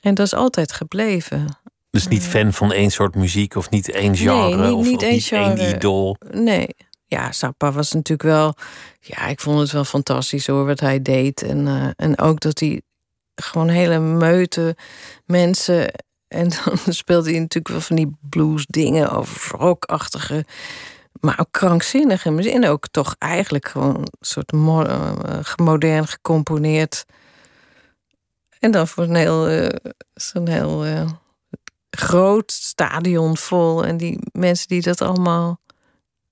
[0.00, 1.59] En dat is altijd gebleven.
[1.90, 5.02] Dus niet fan van één soort muziek of niet één genre nee, niet, of, niet,
[5.02, 6.16] één, niet één idool?
[6.30, 6.68] Nee.
[7.06, 8.54] Ja, Sappa was natuurlijk wel...
[9.00, 11.42] Ja, ik vond het wel fantastisch hoor, wat hij deed.
[11.42, 12.82] En, uh, en ook dat hij
[13.34, 14.76] gewoon hele meute
[15.26, 15.92] mensen...
[16.28, 20.44] En dan speelde hij natuurlijk wel van die blues dingen of rockachtige...
[21.20, 22.52] Maar ook krankzinnige muziek.
[22.52, 24.52] En ook toch eigenlijk gewoon een soort
[25.56, 27.04] modern gecomponeerd...
[28.58, 29.68] En dan voor een heel, uh,
[30.14, 30.86] zo'n heel
[31.90, 33.84] groot stadion vol.
[33.84, 35.60] En die mensen die dat allemaal.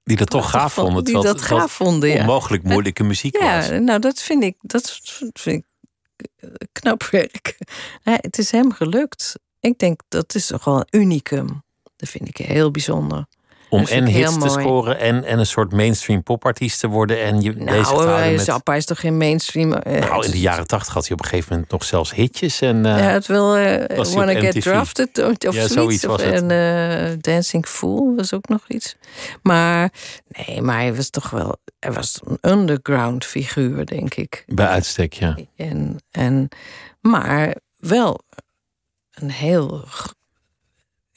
[0.05, 1.05] Die dat toch gaaf vonden.
[1.05, 2.21] Die dat gaaf vonden, ja.
[2.21, 3.69] Onmogelijk moeilijke muziek ja, was.
[3.69, 5.01] nou dat vind ik, dat
[5.33, 5.65] vind ik
[6.73, 7.59] knap werk.
[8.03, 9.35] het is hem gelukt.
[9.61, 11.63] Ik denk dat is toch wel een unicum.
[11.97, 13.27] Dat vind ik heel bijzonder.
[13.71, 17.23] Om en hits te scoren en, en een soort mainstream popartiest te worden.
[17.23, 18.45] En je nou, bezig te houden met...
[18.45, 19.73] Zappa is toch geen mainstream...
[19.73, 22.61] Uh, nou, in de jaren tachtig had hij op een gegeven moment nog zelfs hitjes.
[22.61, 26.07] En, uh, ja, het wil uh, Wanna Get Drafted of, of ja, zoiets.
[26.07, 26.21] of.
[26.21, 28.97] En Dancing Fool was ook nog iets.
[29.43, 29.93] Maar
[30.29, 31.57] nee, maar hij was toch wel...
[31.79, 34.45] Hij was een underground figuur, denk ik.
[34.47, 35.37] Bij uitstek, ja.
[35.57, 36.49] En, en,
[37.01, 38.21] maar wel
[39.11, 39.85] een heel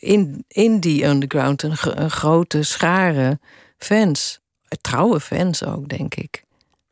[0.02, 3.40] in, in die underground een, een grote schare
[3.78, 4.40] fans.
[4.82, 6.44] Trouwe fans ook, denk ik.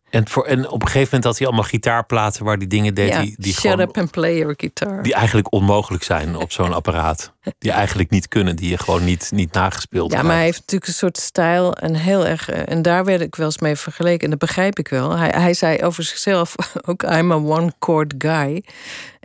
[0.10, 3.10] En, voor, en op een gegeven moment had hij allemaal gitaarplaten waar die dingen deed.
[3.10, 5.04] Ja, die, die shut gewoon, up and play your guitar.
[5.04, 7.34] Die eigenlijk onmogelijk zijn op zo'n apparaat.
[7.58, 10.88] Die eigenlijk niet kunnen, die je gewoon niet, niet nagespeeld Ja, maar hij heeft natuurlijk
[10.92, 12.50] een soort stijl en heel erg.
[12.50, 14.24] Eh, en daar werd ik wel eens mee vergeleken.
[14.24, 15.18] En dat begrijp ik wel.
[15.18, 16.56] Hij, hij zei over zichzelf
[16.90, 18.64] ook: I'm a one-chord guy.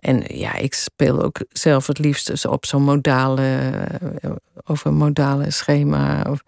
[0.04, 3.70] En ja, ik speel ook zelf het liefst dus op zo'n modale,
[4.20, 4.30] eh,
[4.64, 6.26] over een modale schema.
[6.30, 6.42] Of,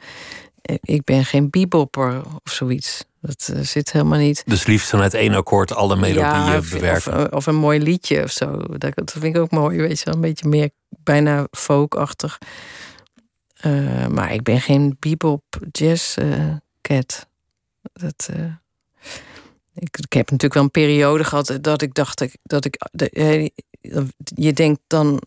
[0.63, 3.05] eh, ik ben geen bebopper of zoiets.
[3.21, 4.43] Dat uh, zit helemaal niet.
[4.47, 7.19] Dus liefst vanuit één akkoord alle melodieën ja, of, bewerken.
[7.19, 8.57] Of, of, een mooi liedje of zo.
[8.57, 10.15] Dat, dat vind ik ook mooi, weet je wel.
[10.15, 12.39] Een beetje meer bijna folkachtig.
[13.67, 16.17] Uh, maar ik ben geen bebop jazz
[16.81, 17.27] cat.
[17.93, 18.29] Dat...
[19.79, 22.77] Ik, ik, heb natuurlijk wel een periode gehad dat ik dacht dat ik.
[24.35, 25.21] je denkt dan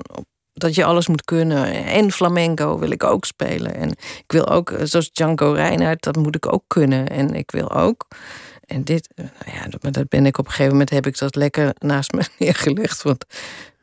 [0.54, 1.86] dat je alles moet kunnen.
[1.86, 3.76] En flamenco wil ik ook spelen.
[3.76, 7.08] En ik wil ook, zoals Django Reinhardt, dat moet ik ook kunnen.
[7.08, 8.08] En ik wil ook.
[8.66, 11.36] En dit, nou ja, maar dat ben ik op een gegeven moment heb ik dat
[11.36, 13.02] lekker naast me neergelegd.
[13.02, 13.26] Want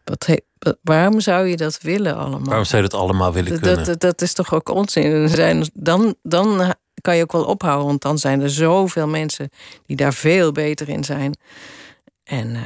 [0.04, 0.40] wat,
[0.82, 2.44] waarom zou je dat willen allemaal?
[2.44, 3.76] Waarom zou je dat allemaal willen kunnen?
[3.76, 5.70] Dat, dat, dat is toch ook onzin.
[5.74, 9.50] Dan, dan kan je ook wel ophouden, want dan zijn er zoveel mensen
[9.86, 11.36] die daar veel beter in zijn.
[12.24, 12.62] En uh,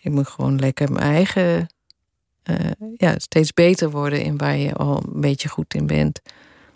[0.00, 1.68] ik moet gewoon lekker mijn eigen,
[2.50, 2.56] uh,
[2.96, 6.20] ja, steeds beter worden in waar je al een beetje goed in bent.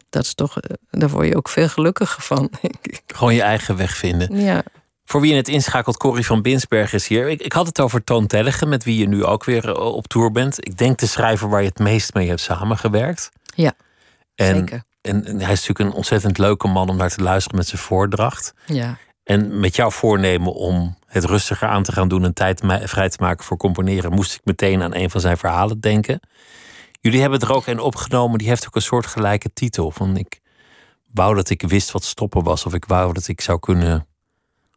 [0.09, 2.51] Dat is toch, uh, daar word je ook veel gelukkiger van.
[3.07, 4.41] Gewoon je eigen weg vinden.
[4.41, 4.63] Ja.
[5.05, 7.29] Voor wie je het inschakelt, Corrie van Binsberg is hier.
[7.29, 10.33] Ik, ik had het over Toon Tellige, met wie je nu ook weer op tour
[10.33, 10.67] bent.
[10.67, 13.31] Ik denk de schrijver waar je het meest mee hebt samengewerkt.
[13.55, 13.73] Ja,
[14.35, 17.67] en zeker en, hij is natuurlijk een ontzettend leuke man om naar te luisteren met
[17.67, 18.55] zijn voordracht.
[18.67, 18.99] Ja.
[19.25, 23.17] En met jouw voornemen om het rustiger aan te gaan doen en tijd vrij te
[23.21, 26.21] maken voor componeren, moest ik meteen aan een van zijn verhalen denken.
[27.01, 29.91] Jullie hebben er ook een opgenomen, die heeft ook een soort gelijke titel.
[29.91, 30.41] Van ik
[31.13, 34.07] wou dat ik wist wat stoppen was, of ik wou dat ik zou kunnen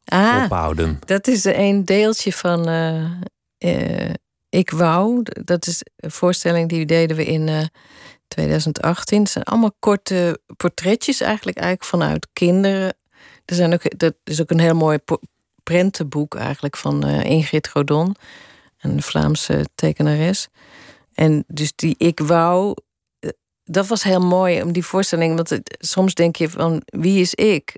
[0.05, 0.99] ah, ophouden.
[1.05, 3.11] Dat is een deeltje van uh,
[3.59, 4.13] uh,
[4.49, 5.23] Ik wou.
[5.23, 7.47] Dat is een voorstelling die deden we in.
[7.47, 7.61] Uh,
[8.27, 9.19] 2018.
[9.19, 12.95] Het zijn allemaal korte portretjes eigenlijk, eigenlijk vanuit kinderen.
[13.45, 14.99] Er zijn ook, dat is ook een heel mooi
[15.63, 18.15] prentenboek eigenlijk van uh, Ingrid Godon,
[18.79, 20.47] een Vlaamse tekenares.
[21.13, 22.73] En dus die ik wou,
[23.19, 23.29] eh,
[23.63, 25.35] dat was heel mooi om die voorstelling.
[25.35, 27.77] Want soms denk je van wie is ik?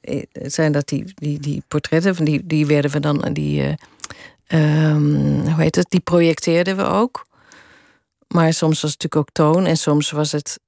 [0.00, 2.14] Eh, zijn dat die, die, die portretten?
[2.14, 3.76] Van die, die werden we dan, die,
[4.48, 5.90] um, hoe heet het?
[5.90, 7.26] Die projecteerden we ook.
[8.28, 10.60] Maar soms was het natuurlijk ook toon en soms was het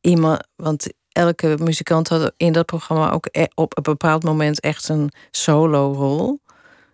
[0.00, 0.42] iemand.
[0.56, 5.10] Want elke muzikant had in dat programma ook e- op een bepaald moment echt een
[5.30, 6.40] solo-rol.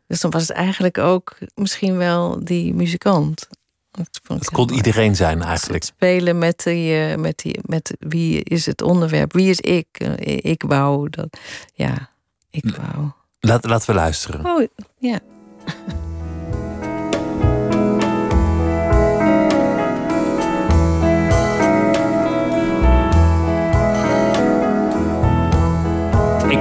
[0.06, 3.48] Dus dan was het eigenlijk ook misschien wel die muzikant.
[3.90, 5.84] Het kon iedereen zijn eigenlijk.
[5.84, 9.86] spelen met, die, eh, met, die, met wie is het onderwerp, wie is ik?
[9.90, 11.38] Eh, ik wou dat.
[11.74, 12.10] Ja,
[12.50, 13.10] ik wou.
[13.40, 14.46] Laat, laten we luisteren.
[14.46, 14.66] Oh,
[14.98, 15.18] ja.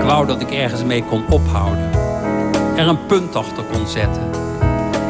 [0.10, 1.90] wou dat ik ergens mee kon ophouden.
[2.76, 4.22] Er een punt achter kon zetten.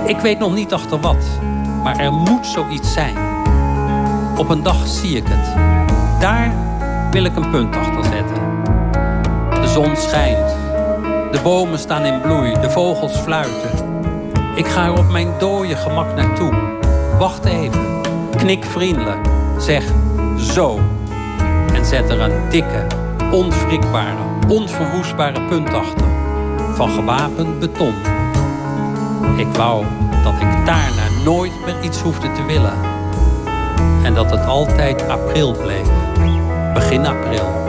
[0.06, 1.26] Ik weet nog niet achter wat,
[1.84, 3.16] maar er moet zoiets zijn.
[4.38, 5.56] Op een dag zie ik het.
[6.20, 6.54] Daar
[7.12, 8.64] wil ik een punt achter zetten.
[9.62, 10.56] De zon schijnt.
[11.32, 12.54] De bomen staan in bloei.
[12.62, 13.70] De vogels fluiten.
[14.56, 16.54] Ik ga er op mijn dode gemak naartoe.
[17.20, 18.02] Wacht even.
[18.38, 19.28] Knik vriendelijk.
[19.58, 19.84] Zeg
[20.38, 20.80] zo.
[21.74, 22.86] En zet er een dikke,
[23.32, 26.08] onwrikbare, onverwoestbare punt achter.
[26.76, 27.94] Van gewapend beton.
[29.38, 29.86] Ik wou
[30.24, 32.74] dat ik daarna nooit meer iets hoefde te willen.
[34.04, 35.88] En dat het altijd april bleef.
[36.74, 37.69] Begin april.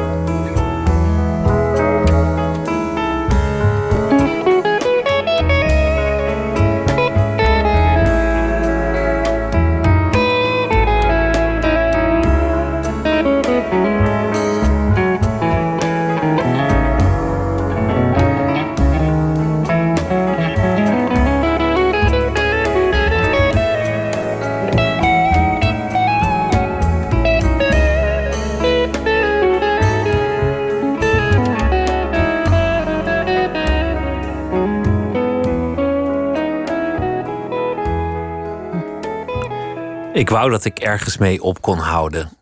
[40.30, 42.32] Ik wou dat ik ergens mee op kon houden.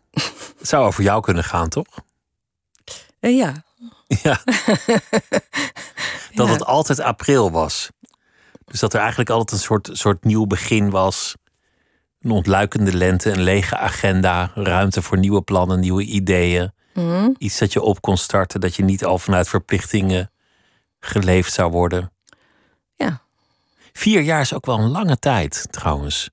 [0.57, 1.85] Het zou over jou kunnen gaan, toch?
[3.21, 3.53] Uh, ja.
[4.23, 4.41] Ja.
[6.33, 7.89] dat het altijd april was.
[8.65, 11.35] Dus dat er eigenlijk altijd een soort, soort nieuw begin was.
[12.21, 16.73] Een ontluikende lente, een lege agenda, ruimte voor nieuwe plannen, nieuwe ideeën.
[16.93, 17.35] Mm.
[17.37, 20.31] Iets dat je op kon starten, dat je niet al vanuit verplichtingen
[20.99, 22.11] geleefd zou worden.
[22.95, 23.21] Ja.
[23.93, 26.29] Vier jaar is ook wel een lange tijd, trouwens.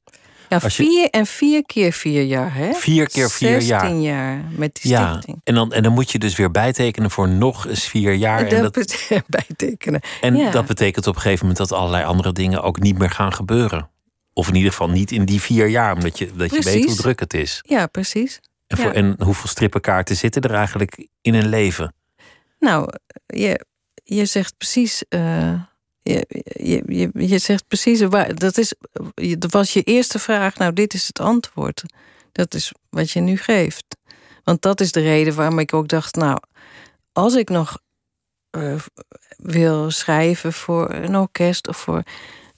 [0.49, 2.73] Ja, Als je- vier en vier keer vier jaar, hè?
[2.73, 3.81] Vier keer vier jaar.
[3.81, 5.41] 16 jaar met die Ja, stichting.
[5.45, 8.39] en dan, en dan moet je dus weer bijtekenen voor nog eens vier jaar.
[8.47, 10.01] En dat, dat, betekent bijtekenen.
[10.21, 10.51] en ja.
[10.51, 13.89] dat betekent op een gegeven moment dat allerlei andere dingen ook niet meer gaan gebeuren.
[14.33, 16.95] Of in ieder geval niet in die vier jaar, omdat je, dat je weet hoe
[16.95, 17.59] druk het is.
[17.63, 18.41] Ja, precies.
[18.67, 18.93] En, voor, Ja.
[18.93, 21.95] en hoeveel strippenkaarten zitten er eigenlijk in een leven?
[22.59, 22.89] Nou,
[23.27, 23.65] je,
[24.05, 25.05] je zegt precies.
[25.09, 25.53] eh,
[26.12, 28.35] je, je, je, zegt precies waar.
[28.35, 28.75] Dat, is,
[29.38, 30.57] dat was je eerste vraag.
[30.57, 31.83] Nou, dit is het antwoord.
[32.33, 33.97] Dat is wat je nu geeft.
[34.45, 36.14] Want dat is de reden waarom ik ook dacht.
[36.14, 36.38] Nou,
[37.12, 37.79] als ik nog
[38.51, 38.75] eh,
[39.37, 42.03] wil schrijven voor een orkest of voor,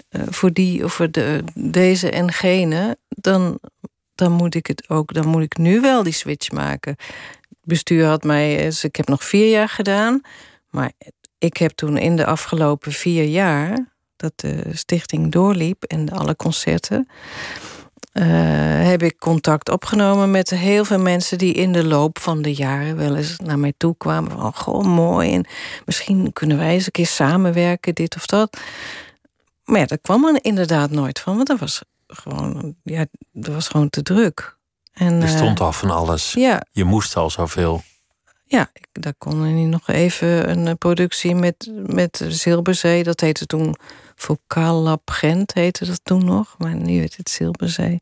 [0.08, 3.58] eh, voor die of voor de, deze en gene, dan,
[4.14, 5.14] dan moet ik het ook.
[5.14, 6.96] Dan moet ik nu wel die switch maken
[7.68, 8.56] bestuur had mij.
[8.56, 10.20] Dus ik heb nog vier jaar gedaan.
[10.70, 10.92] Maar
[11.38, 13.96] ik heb toen in de afgelopen vier jaar.
[14.16, 17.08] dat de stichting doorliep en alle concerten.
[18.12, 18.24] eh,
[18.88, 22.96] heb ik contact opgenomen met heel veel mensen die in de loop van de jaren
[22.96, 24.30] wel eens naar mij toe kwamen.
[24.30, 25.32] Van goh, mooi.
[25.34, 25.44] En
[25.86, 28.58] misschien kunnen wij eens een keer samenwerken, dit of dat.
[29.64, 31.34] Maar ja, daar kwam er inderdaad nooit van.
[31.34, 34.56] Want dat was gewoon, ja, dat was gewoon te druk.
[34.92, 36.32] En, Er eh, stond al van alles.
[36.32, 37.82] Ja, Je moest al zoveel.
[38.48, 43.02] Ja, ik, daar kon niet nog even een eh, productie met, met Zilberzee.
[43.02, 43.76] Dat heette toen
[44.14, 46.54] Vocaal Lab Gent, heette dat toen nog.
[46.58, 48.00] Maar nu heet het Zilberzee.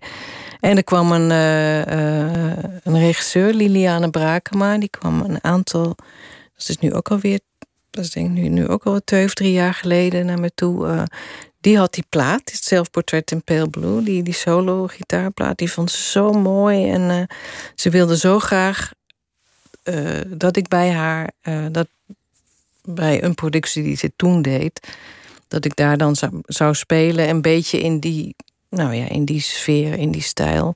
[0.60, 4.78] En er kwam een, eh, eh, een regisseur, Liliane Brakema.
[4.78, 5.94] Die kwam een aantal...
[6.56, 7.40] Dat is nu ook alweer...
[7.90, 10.50] Dat is denk ik nu, nu ook al twee of drie jaar geleden naar me
[10.54, 11.06] toe.
[11.60, 14.02] die had die plaat, het zelfportret in Pale Blue.
[14.02, 16.90] Die, die solo gitaarplaat, die vond ze zo mooi.
[16.90, 17.26] En
[17.74, 18.90] ze wilde zo graag
[19.86, 21.88] eh, dat ik bij haar, eh, dat
[22.82, 24.96] bij een productie die ze toen deed,
[25.48, 28.36] dat ik daar dan zou, zou spelen, een beetje in die,
[28.68, 30.74] nou ja, in die sfeer, in die stijl.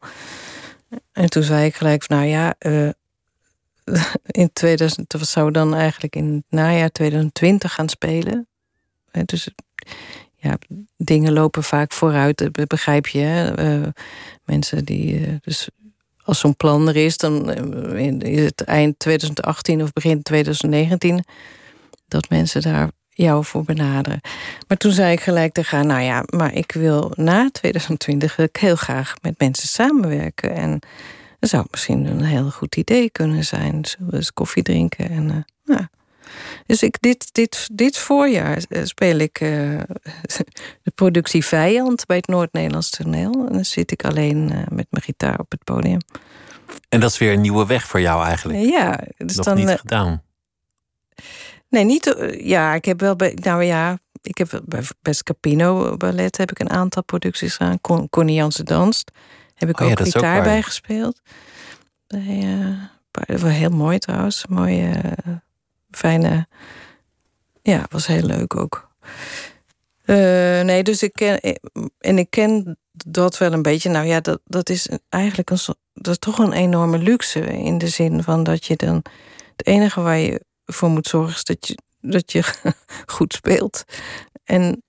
[1.12, 2.88] En toen zei ik gelijk nou ja, eh,
[4.42, 8.46] in 2000, dat zou dan eigenlijk in het najaar 2020 gaan spelen.
[9.10, 9.48] En dus
[10.36, 10.58] ja,
[10.96, 13.92] dingen lopen vaak vooruit, begrijp je.
[14.44, 15.68] Mensen die, dus
[16.24, 21.24] als zo'n plan er is, dan eh, is het eind 2018 of begin 2019
[22.08, 24.20] dat mensen daar jou voor benaderen.
[24.68, 28.56] Maar toen zei ik gelijk tegen nou ja, maar ik wil na 2020 wil ik
[28.56, 30.54] heel graag met mensen samenwerken.
[30.54, 30.78] En
[31.38, 33.84] dat zou misschien een heel goed idee kunnen zijn.
[33.84, 35.10] Zullen we eens koffie drinken?
[35.10, 35.90] En, eh, ja.
[36.66, 39.48] Dus ik, dit, dit, dit voorjaar eh, speel ik eh,
[40.82, 43.32] de productie Vijand bij het Noord-Nederlands toneel.
[43.46, 45.98] En dan zit ik alleen eh, met mijn gitaar op het podium.
[46.88, 48.58] En dat is weer een nieuwe weg voor jou eigenlijk.
[48.58, 49.56] Ja, dus Nog dan.
[49.56, 50.22] niet gedaan.
[51.68, 52.16] Nee, niet.
[52.40, 53.38] Ja, ik heb wel bij.
[53.42, 57.80] Nou ja, ik heb bij, bij Scapino Ballet heb ik een aantal producties gedaan.
[57.80, 59.10] Con, Connie Jansen danst.
[59.54, 60.42] Heb ik Oh ook ook gitaar waar.
[60.42, 61.20] bij gespeeld.
[62.06, 64.46] Bij, heel mooi trouwens.
[64.46, 65.00] Mooie,
[65.90, 66.46] fijne
[67.62, 68.88] Ja, was heel leuk ook.
[70.04, 70.16] Uh,
[70.60, 71.40] nee, dus ik ken.
[71.98, 73.88] En ik ken dat wel een beetje.
[73.88, 75.58] Nou ja, dat, dat is eigenlijk een,
[75.94, 77.40] dat is toch een enorme luxe.
[77.40, 79.04] In de zin van dat je dan.
[79.56, 82.44] Het enige waar je voor moet zorgen is dat je, dat je
[83.14, 83.84] goed speelt.
[84.44, 84.82] En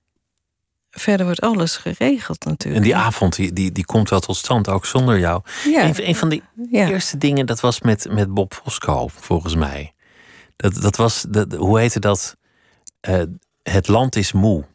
[0.92, 2.86] verder wordt alles geregeld natuurlijk.
[2.86, 5.42] En die avond die, die, die komt wel tot stand, ook zonder jou.
[5.64, 5.84] Ja.
[5.84, 6.42] Een, een van de
[6.72, 9.94] eerste dingen, dat was met, met Bob Fosco, volgens mij.
[10.62, 12.36] Dat, dat was, dat, hoe heette dat?
[13.10, 13.22] Uh,
[13.64, 14.66] het land is moe.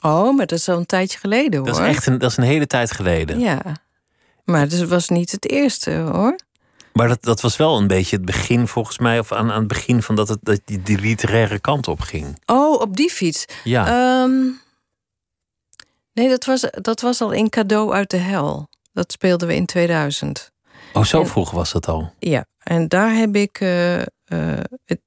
[0.00, 1.68] Oh, maar dat is al een tijdje geleden hoor.
[1.68, 3.40] Dat is echt een, dat is een hele tijd geleden.
[3.40, 3.62] Ja,
[4.44, 6.36] maar het was niet het eerste hoor.
[6.92, 9.68] Maar dat, dat was wel een beetje het begin volgens mij, of aan, aan het
[9.68, 12.38] begin van dat, het, dat die, die literaire kant op ging.
[12.46, 13.44] Oh, op die fiets.
[13.64, 14.22] Ja.
[14.22, 14.60] Um,
[16.12, 18.68] nee, dat was, dat was al in Cadeau uit de Hel.
[18.92, 20.52] Dat speelden we in 2000.
[20.92, 22.12] Oh, zo vroeg was dat al?
[22.18, 23.60] Ja, en daar heb ik.
[23.60, 24.02] Uh,
[24.32, 25.00] uh, het,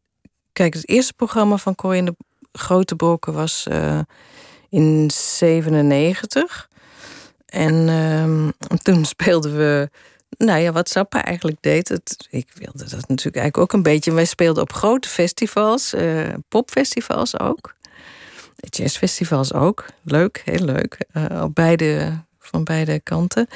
[0.52, 2.16] kijk, het eerste programma van Corinne
[2.52, 4.00] Grote Brokken was uh,
[4.70, 6.70] in 97.
[7.46, 9.90] En ehm, toen speelden we.
[10.38, 11.88] Nou ja, wat eigenlijk deed.
[11.88, 14.14] Het, ik wilde dat natuurlijk eigenlijk ook een beetje.
[14.14, 17.76] Wij speelden op grote festivals, uh, popfestivals ook.
[18.56, 19.86] Jazzfestivals ook.
[20.04, 20.98] Leuk, heel leuk.
[21.42, 23.48] Op beide, van beide kanten.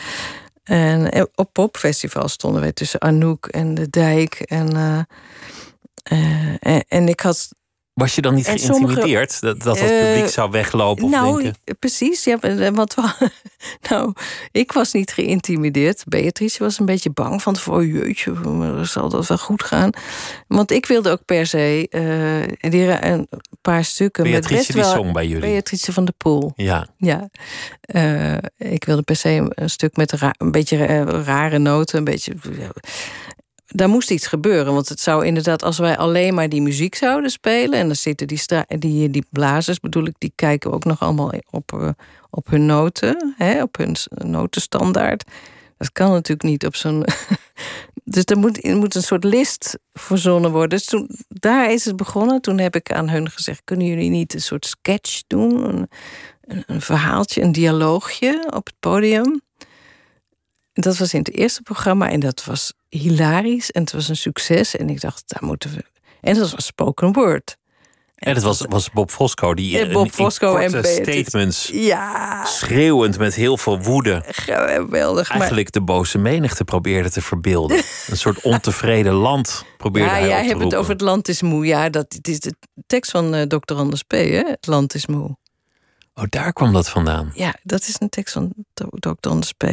[0.70, 4.34] En op popfestivals stonden wij tussen Anouk en de Dijk.
[4.34, 5.00] En, uh,
[6.60, 7.50] en, en, ik had
[8.00, 11.04] was je dan niet geïntimideerd dat, dat het publiek uh, zou weglopen?
[11.04, 11.78] Of nou, denken?
[11.80, 12.24] precies.
[12.24, 12.38] Ja,
[12.72, 12.96] wat,
[13.90, 14.14] nou,
[14.52, 16.04] ik was niet geïntimideerd.
[16.08, 18.34] Beatrice was een beetje bang van voor jeutje,
[18.82, 19.90] zal dat wel goed gaan?
[20.48, 23.28] Want ik wilde ook per se uh, een
[23.62, 24.24] paar stukken.
[24.24, 25.50] Beatrice met best die zong bij jullie.
[25.50, 26.52] Beatrice van de Poel.
[26.56, 26.88] Ja.
[26.98, 27.30] ja.
[27.96, 32.34] Uh, ik wilde per se een stuk met een beetje rare noten, een beetje
[33.72, 34.74] daar moest iets gebeuren.
[34.74, 37.80] Want het zou inderdaad, als wij alleen maar die muziek zouden spelen.
[37.80, 38.42] en dan zitten die,
[38.80, 41.90] die, die blazers, bedoel ik, die kijken ook nog allemaal op, uh,
[42.30, 45.24] op hun noten, hè, op hun notenstandaard.
[45.78, 47.06] Dat kan natuurlijk niet op zo'n.
[48.04, 50.70] dus er moet, er moet een soort list verzonnen worden.
[50.70, 52.42] Dus toen, daar is het begonnen.
[52.42, 55.64] Toen heb ik aan hun gezegd: kunnen jullie niet een soort sketch doen?
[55.64, 55.90] Een,
[56.42, 59.42] een, een verhaaltje, een dialoogje op het podium.
[60.74, 64.76] Dat was in het eerste programma en dat was hilarisch en het was een succes.
[64.76, 65.84] En ik dacht, daar moeten we.
[66.22, 67.58] En dat was spoken word.
[68.20, 72.46] En het was, was Bob Fosco die in, Bob Fosco in en statements ja.
[72.46, 77.78] schreeuwend met heel veel woede geweldig eigenlijk de boze menigte probeerde te verbeelden.
[78.08, 81.66] een soort ontevreden land probeerde ja, hij jij hebt het over het land is moe.
[81.66, 82.56] Ja, dat het is de
[82.88, 83.74] tekst van uh, Dr.
[83.74, 84.12] Anders P.
[84.12, 84.44] Hè?
[84.46, 85.38] Het land is moe.
[86.20, 87.32] Oh, daar kwam dat vandaan.
[87.34, 89.30] Ja, dat is een tekst van Dr.
[89.30, 89.64] Anders P.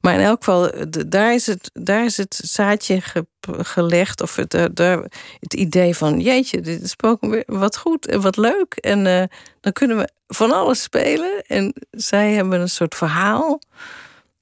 [0.00, 0.70] Maar in elk geval,
[1.08, 3.02] daar is het, daar is het zaadje
[3.46, 4.20] gelegd.
[4.20, 4.98] Of het, eh,
[5.40, 8.74] het idee van, jeetje, dit is weer wat goed en wat leuk.
[8.74, 9.22] En uh,
[9.60, 11.42] dan kunnen we van alles spelen.
[11.46, 13.60] En zij hebben een soort verhaal.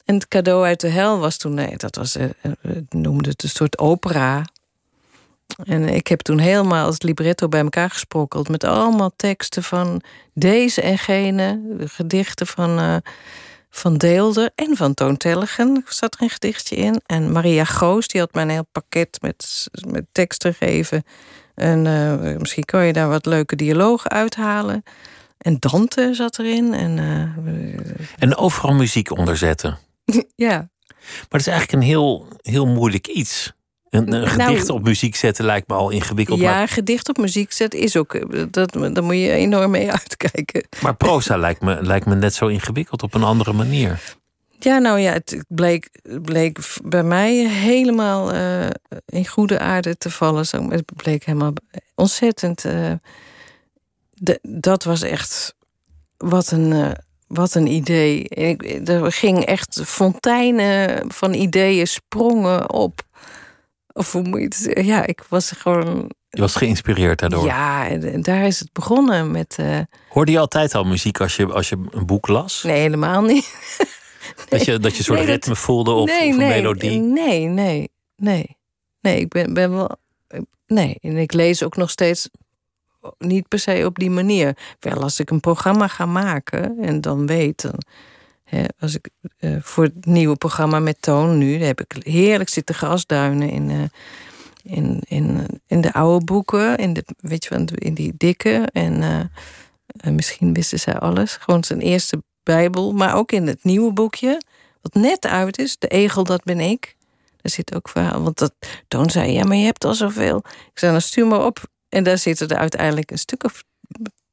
[0.04, 2.28] En het cadeau uit de hel was toen, nee, dat was, uh,
[2.88, 4.44] noemde het een soort opera.
[5.64, 8.48] En ik heb toen helemaal het libretto bij elkaar gesprokkeld...
[8.48, 10.02] met allemaal teksten van
[10.34, 11.60] deze en gene.
[11.78, 12.96] Gedichten van, uh,
[13.70, 15.84] van Deelder en van Toon Tellegen.
[15.88, 17.00] zat er een gedichtje in.
[17.06, 21.04] En Maria Goos, die had mij een heel pakket met, met teksten gegeven.
[21.54, 24.82] En uh, misschien kan je daar wat leuke dialogen uithalen.
[25.38, 26.74] En Dante zat erin.
[26.74, 27.78] En, uh,
[28.18, 29.78] en overal muziek onderzetten.
[30.46, 30.68] ja.
[30.98, 33.52] Maar het is eigenlijk een heel, heel moeilijk iets.
[33.90, 36.40] Een, nou, gedicht op muziek zetten lijkt me al ingewikkeld.
[36.40, 36.68] Ja, maar...
[36.68, 38.14] gedicht op muziek zetten is ook.
[38.14, 40.66] Eh, dat, daar moet je enorm mee uitkijken.
[40.82, 44.16] Maar proza lijkt, me, lijkt me net zo ingewikkeld op een andere manier.
[44.58, 45.88] Ja, nou ja, het bleek,
[46.22, 48.66] bleek bij mij helemaal uh,
[49.06, 50.46] in goede aarde te vallen.
[50.46, 50.70] Zo.
[50.70, 51.52] Het bleek helemaal
[51.94, 52.64] ontzettend.
[52.64, 52.92] Uh,
[54.10, 55.54] de, dat was echt.
[56.16, 56.70] Wat een.
[56.70, 56.90] Uh,
[57.26, 58.22] wat een idee.
[58.22, 63.02] Ik, er ging echt fonteinen van ideeën sprongen op.
[63.92, 64.84] Of hoe moet je het zeggen?
[64.84, 66.10] Ja, ik was gewoon.
[66.30, 67.44] Je was geïnspireerd daardoor.
[67.44, 69.56] Ja, daar is het begonnen met.
[69.60, 69.78] Uh...
[70.08, 72.62] Hoorde je altijd al muziek als je, als je een boek las?
[72.62, 73.54] Nee, helemaal niet.
[74.48, 77.00] Dat, je, dat je een soort ritme voelde of, nee, of een melodie?
[77.00, 78.56] Nee, nee, nee.
[79.00, 79.96] Nee, ik ben, ben wel.
[80.66, 82.28] Nee, en ik lees ook nog steeds
[83.18, 84.56] niet per se op die manier.
[84.80, 87.62] Wel, als ik een programma ga maken en dan weet.
[87.62, 87.78] Dan,
[88.78, 89.08] als ik
[89.40, 93.70] uh, voor het nieuwe programma met Toon nu, daar heb ik heerlijk zitten grasduinen in,
[93.70, 93.82] uh,
[94.62, 98.68] in, in, in de oude boeken, in, de, weet je, in die dikke.
[98.72, 99.30] En
[100.14, 101.36] misschien wisten zij alles.
[101.36, 104.42] Gewoon zijn eerste Bijbel, maar ook in het nieuwe boekje,
[104.80, 106.96] wat net uit is, De Egel, dat ben ik.
[107.42, 108.22] Daar zit ook verhaal.
[108.22, 108.54] Want dat,
[108.88, 110.36] Toon zei, ja, maar je hebt al zoveel.
[110.46, 111.62] Ik zei, dan stuur maar op.
[111.88, 113.62] En daar zitten er uiteindelijk een stuk of.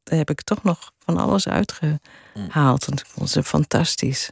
[0.08, 2.86] Daar heb ik toch nog van alles uitgehaald.
[2.86, 4.32] Want ik vond ze fantastisch.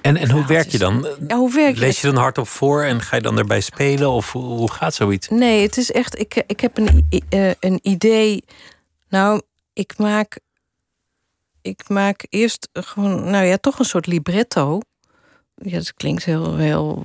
[0.00, 1.06] En, en hoe werk je dan?
[1.28, 1.80] Ja, hoe werk je?
[1.80, 4.10] Lees je dan hardop voor en ga je dan erbij spelen?
[4.10, 5.28] Of hoe, gaat zoiets?
[5.28, 6.18] Nee, het is echt.
[6.18, 8.44] Ik, ik heb een, eh, een idee.
[9.08, 9.42] Nou,
[9.72, 10.38] ik maak.
[11.62, 13.30] Ik maak eerst gewoon.
[13.30, 14.80] Nou ja, toch een soort libretto.
[15.54, 17.02] Ja, dat klinkt heel, heel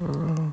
[0.00, 0.48] eh,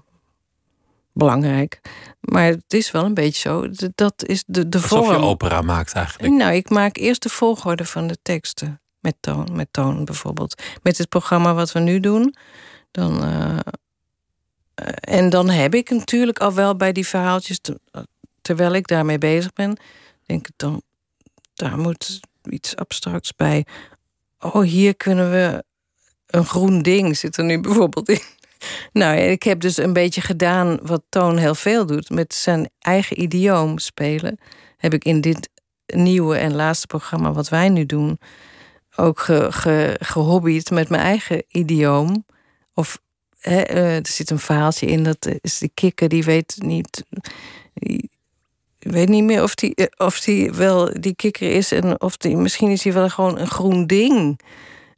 [1.16, 1.82] belangrijk.
[2.20, 3.70] Maar het is wel een beetje zo.
[3.96, 6.34] Dat is de, de Alsof je opera maakt eigenlijk.
[6.34, 8.82] Nou, ik maak eerst de volgorde van de teksten.
[9.00, 10.62] Met toon, met toon bijvoorbeeld.
[10.84, 12.36] Met het programma wat we nu doen.
[12.92, 13.58] Dan, eh,
[15.00, 17.60] en dan heb ik natuurlijk al wel bij die verhaaltjes...
[17.60, 17.80] te-
[18.42, 19.78] terwijl ik daarmee bezig ben...
[20.26, 20.82] denk ik dan,
[21.54, 23.66] daar moet iets abstracts bij.
[24.40, 25.64] Oh, hier kunnen we...
[26.26, 28.22] Een groen ding zit er nu bijvoorbeeld in.
[28.92, 32.10] Nou, ik heb dus een beetje gedaan wat Toon heel veel doet.
[32.10, 34.40] Met zijn eigen idioom spelen.
[34.78, 35.50] Heb ik in dit
[35.86, 38.20] nieuwe en laatste programma wat wij nu doen...
[38.96, 42.26] ook ge, ge, gehobbyd met mijn eigen idioom.
[42.74, 43.00] Of
[43.40, 47.04] eh, er zit een verhaaltje in, dat is die kikker, die weet niet...
[48.80, 51.72] Weet niet meer of die, eh, of die wel die kikker is...
[51.72, 54.40] en of die, misschien is hij wel gewoon een groen ding...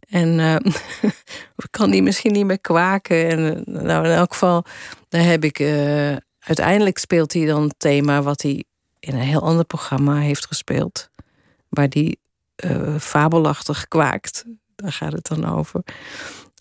[0.10, 0.72] En eh,
[1.72, 3.30] kan die misschien niet meer kwaken.
[3.30, 4.64] En, eh, nou, in elk geval,
[5.10, 5.60] daar heb ik.
[5.60, 8.64] eh, uiteindelijk speelt hij dan het thema wat hij
[9.00, 11.10] in een heel ander programma heeft gespeeld.
[11.70, 12.20] Waar die
[12.56, 14.46] eh, fabelachtig kwaakt.
[14.76, 15.82] Daar gaat het dan over.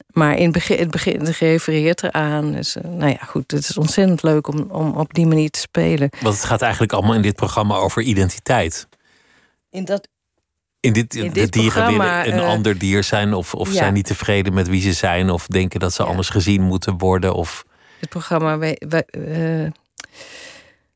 [0.06, 2.52] Maar in het begin, het begin refereert eraan.
[2.52, 6.08] Dus, nou ja, goed, het is ontzettend leuk om, om op die manier te spelen.
[6.20, 8.88] Want het gaat eigenlijk allemaal in dit programma over identiteit.
[9.70, 10.08] In dat,
[10.80, 13.74] In dit, In de dieren programma, willen een eh, ander dier zijn, of, of ja.
[13.74, 16.08] zijn niet tevreden met wie ze zijn, of denken dat ze Ja.
[16.08, 17.34] anders gezien moeten worden.
[17.34, 17.64] Of
[18.00, 18.58] het programma.
[18.58, 19.70] Wij, wij, eh,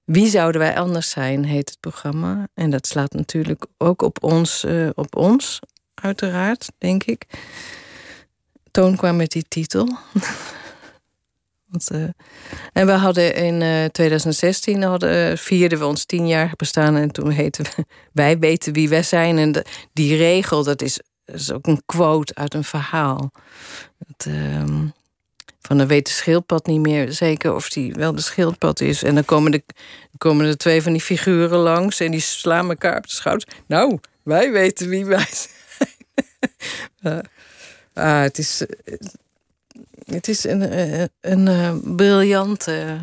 [0.04, 2.48] Wie zouden wij anders zijn, heet het programma.
[2.54, 5.58] En dat slaat natuurlijk ook op ons, eh, op ons
[5.94, 7.26] uiteraard, denk ik.
[8.70, 9.88] Toon kwam met die titel.
[11.70, 12.02] Eh,
[12.72, 16.96] en we hadden in eh, 2016 hadden, eh, vierden we ons tienjarig bestaan.
[16.96, 19.38] En toen heette we Wij weten wie wij zijn.
[19.38, 21.00] En die regel, dat is,
[21.52, 23.30] ook een quote uit een verhaal.
[23.98, 24.86] Dat, ehm,
[25.60, 29.02] van dan weet de schildpad niet meer zeker of die wel de schildpad is.
[29.02, 29.62] En dan komen, de,
[30.18, 33.54] komen er twee van die figuren langs en die slaan elkaar op de schouders.
[33.66, 35.88] Nou, wij weten wie wij zijn.
[37.00, 37.18] Eh,
[38.04, 38.94] ah, het is, eh,
[40.12, 42.98] het is een, eh, een, eh, briljante,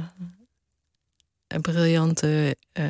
[1.47, 2.85] een briljante eh,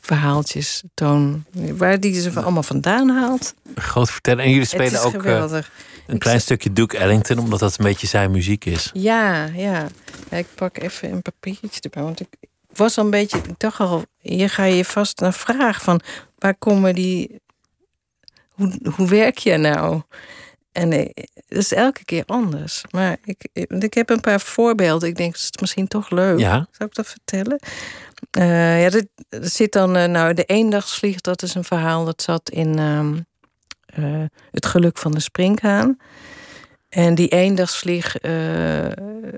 [0.00, 1.44] verhaaltjes toon.
[1.52, 3.54] Waar die ze allemaal vandaan haalt.
[3.74, 4.44] groot vertellen.
[4.44, 5.70] En jullie spelen ook eh, geweldig.
[6.06, 8.90] een klein stukje Duke Ellington, omdat dat een beetje zijn muziek is.
[8.92, 9.86] Ja, ja.
[10.30, 12.02] Ja, Ik pak even een papiertje erbij.
[12.02, 12.28] Want ik
[12.74, 13.38] was al een beetje.
[13.38, 16.00] Ik dacht al, hier ga je vast naar vraag van
[16.38, 17.40] waar komen die.
[18.48, 20.02] Hoe, hoe werk je nou?
[20.74, 22.84] En dat is elke keer anders.
[22.90, 25.08] Maar ik, ik heb een paar voorbeelden.
[25.08, 26.38] Ik denk, dat is misschien toch leuk.
[26.38, 26.66] Ja.
[26.70, 27.58] Zou ik dat vertellen?
[28.30, 29.06] Eh, ja, dat
[29.52, 29.96] zit dan.
[29.96, 35.12] eh, nou, de eendagsvlieg, dat is een verhaal dat zat in eh, Het geluk van
[35.12, 35.96] de springhaan.
[36.88, 38.16] En die eendagsvlieg,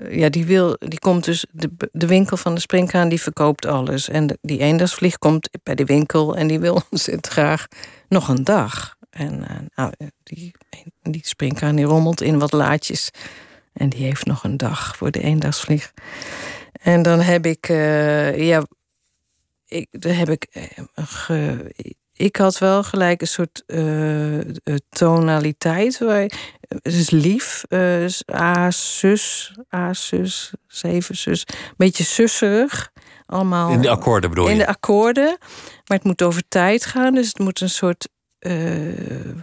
[0.09, 1.45] ja, die, wil, die komt dus.
[1.51, 4.09] De, de winkel van de springhaan die verkoopt alles.
[4.09, 7.67] En de- die eendagsvlieg komt bij de winkel en die wil ontzettend graag
[8.09, 8.95] nog een dag.
[9.17, 9.91] En eh, nou,
[10.23, 10.51] die,
[11.01, 13.09] die springhaan die rommelt in wat laadjes.
[13.73, 15.93] En die heeft nog een dag voor de eendagsvlieg.
[16.81, 18.63] En dan heb ik, eh, ja,
[19.65, 20.63] ik, daar heb ik, eh,
[20.95, 21.73] ge-
[22.13, 24.45] ik had wel gelijk een soort eh, eh,
[24.89, 25.97] tonaliteit.
[25.99, 26.21] Waar,
[26.67, 31.43] het is lief, eh, dus A, zus, A, zus, zeven, zus.
[31.47, 32.91] Een beetje susserig.
[33.25, 34.51] Allemaal In de akkoorden bedoel je?
[34.51, 35.37] in de akkoorden.
[35.87, 37.13] Maar het moet over tijd gaan.
[37.13, 38.07] Dus het moet een soort.
[38.39, 39.35] Eh,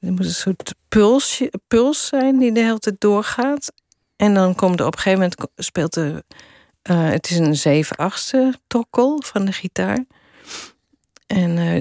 [0.00, 3.72] het moet een soort pulsje, puls zijn die de hele tijd doorgaat.
[4.16, 6.24] En dan komt er op een gegeven moment speelt de.
[6.82, 10.04] eh, het is een zeven achtste tokkel van de gitaar.
[11.26, 11.74] En, eh,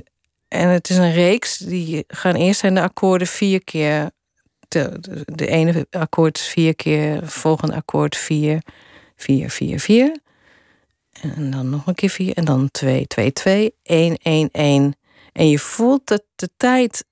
[0.48, 1.58] en het is een reeks.
[1.58, 4.12] Die gaan eerst zijn de akkoorden vier keer.
[4.68, 8.62] De, de, ene akkoord vier keer, volgende akkoord vier,
[9.16, 10.20] vier, vier, vier.
[11.22, 12.34] En dan nog een keer vier.
[12.34, 14.96] En dan twee, twee, twee, één, één, één.
[15.34, 17.06] En je voelt dat de tijd.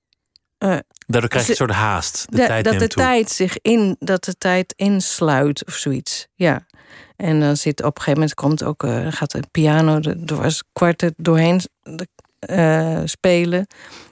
[0.58, 2.26] eh, Daardoor krijg je een soort haast.
[2.30, 3.02] De da- tijd dat de toe.
[3.02, 6.26] tijd zich in, dat de tijd insluit of zoiets.
[6.34, 6.66] Ja.
[7.16, 10.62] En dan zit op een gegeven moment komt ook, eh, gaat de piano er dwars
[10.72, 11.60] kwartet doorheen
[12.38, 13.66] eh, spelen.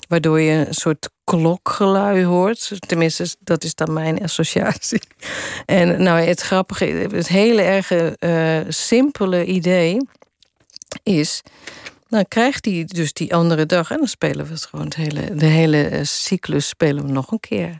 [0.09, 2.73] Waardoor je een soort klokgelui hoort.
[2.87, 5.01] Tenminste, dat is dan mijn associatie.
[5.67, 9.97] En nou, het grappige, het hele erge eh, simpele idee
[11.03, 11.43] is,
[12.11, 15.35] dan krijgt hij dus die andere dag en dan spelen we het gewoon het hele,
[15.35, 17.79] de hele eh, cyclus spelen we nog een keer.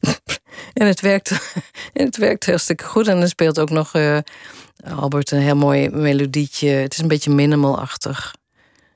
[0.72, 1.30] en het werkt,
[1.92, 3.08] en het werkt hartstikke goed.
[3.08, 4.18] En dan speelt ook nog uh,
[4.96, 6.68] Albert een heel mooi melodietje.
[6.68, 8.34] Het is een beetje minimalachtig.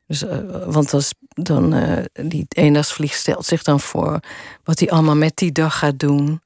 [0.06, 4.20] Dus, uh, want als, dan, uh, die eendagsvlieg stelt zich dan voor
[4.64, 6.40] wat hij allemaal met die dag gaat doen.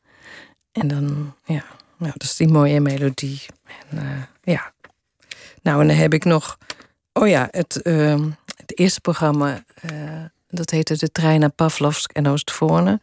[0.73, 1.65] En dan, ja,
[1.97, 3.43] nou, dat is die mooie melodie.
[3.89, 4.73] En, ja.
[5.63, 6.59] Nou, en dan heb ik nog,
[7.13, 9.65] oh ja, het, ehm, het eerste programma,
[10.49, 13.01] dat heette De Trein naar Pavlovsk en Oostvoorne.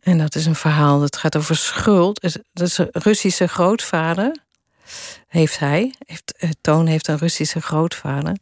[0.00, 2.20] En dat is een verhaal dat gaat over schuld.
[2.52, 4.36] Dat is een Russische grootvader.
[5.28, 5.94] Heeft hij.
[6.06, 8.36] Heeft, Toon heeft een Russische grootvader.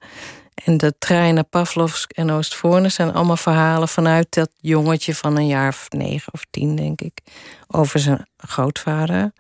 [0.65, 5.69] En de treinen Pavlovsk en Oostvoorne zijn allemaal verhalen vanuit dat jongetje van een jaar
[5.69, 7.21] of negen of tien, denk ik,
[7.67, 9.33] over zijn grootvader.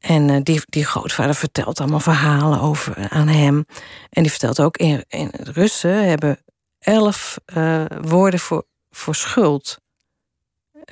[0.00, 3.66] En uh, die, die grootvader vertelt allemaal verhalen over aan hem.
[4.10, 6.38] En die vertelt ook in, in Russen hebben
[6.78, 9.78] elf uh, woorden voor, voor schuld.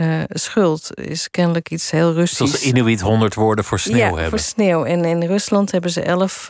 [0.01, 2.37] Uh, schuld is kennelijk iets heel Russisch.
[2.37, 4.29] Zoals Inuit honderd woorden voor sneeuw ja, hebben.
[4.29, 4.85] voor sneeuw.
[4.85, 6.47] En in Rusland hebben ze elf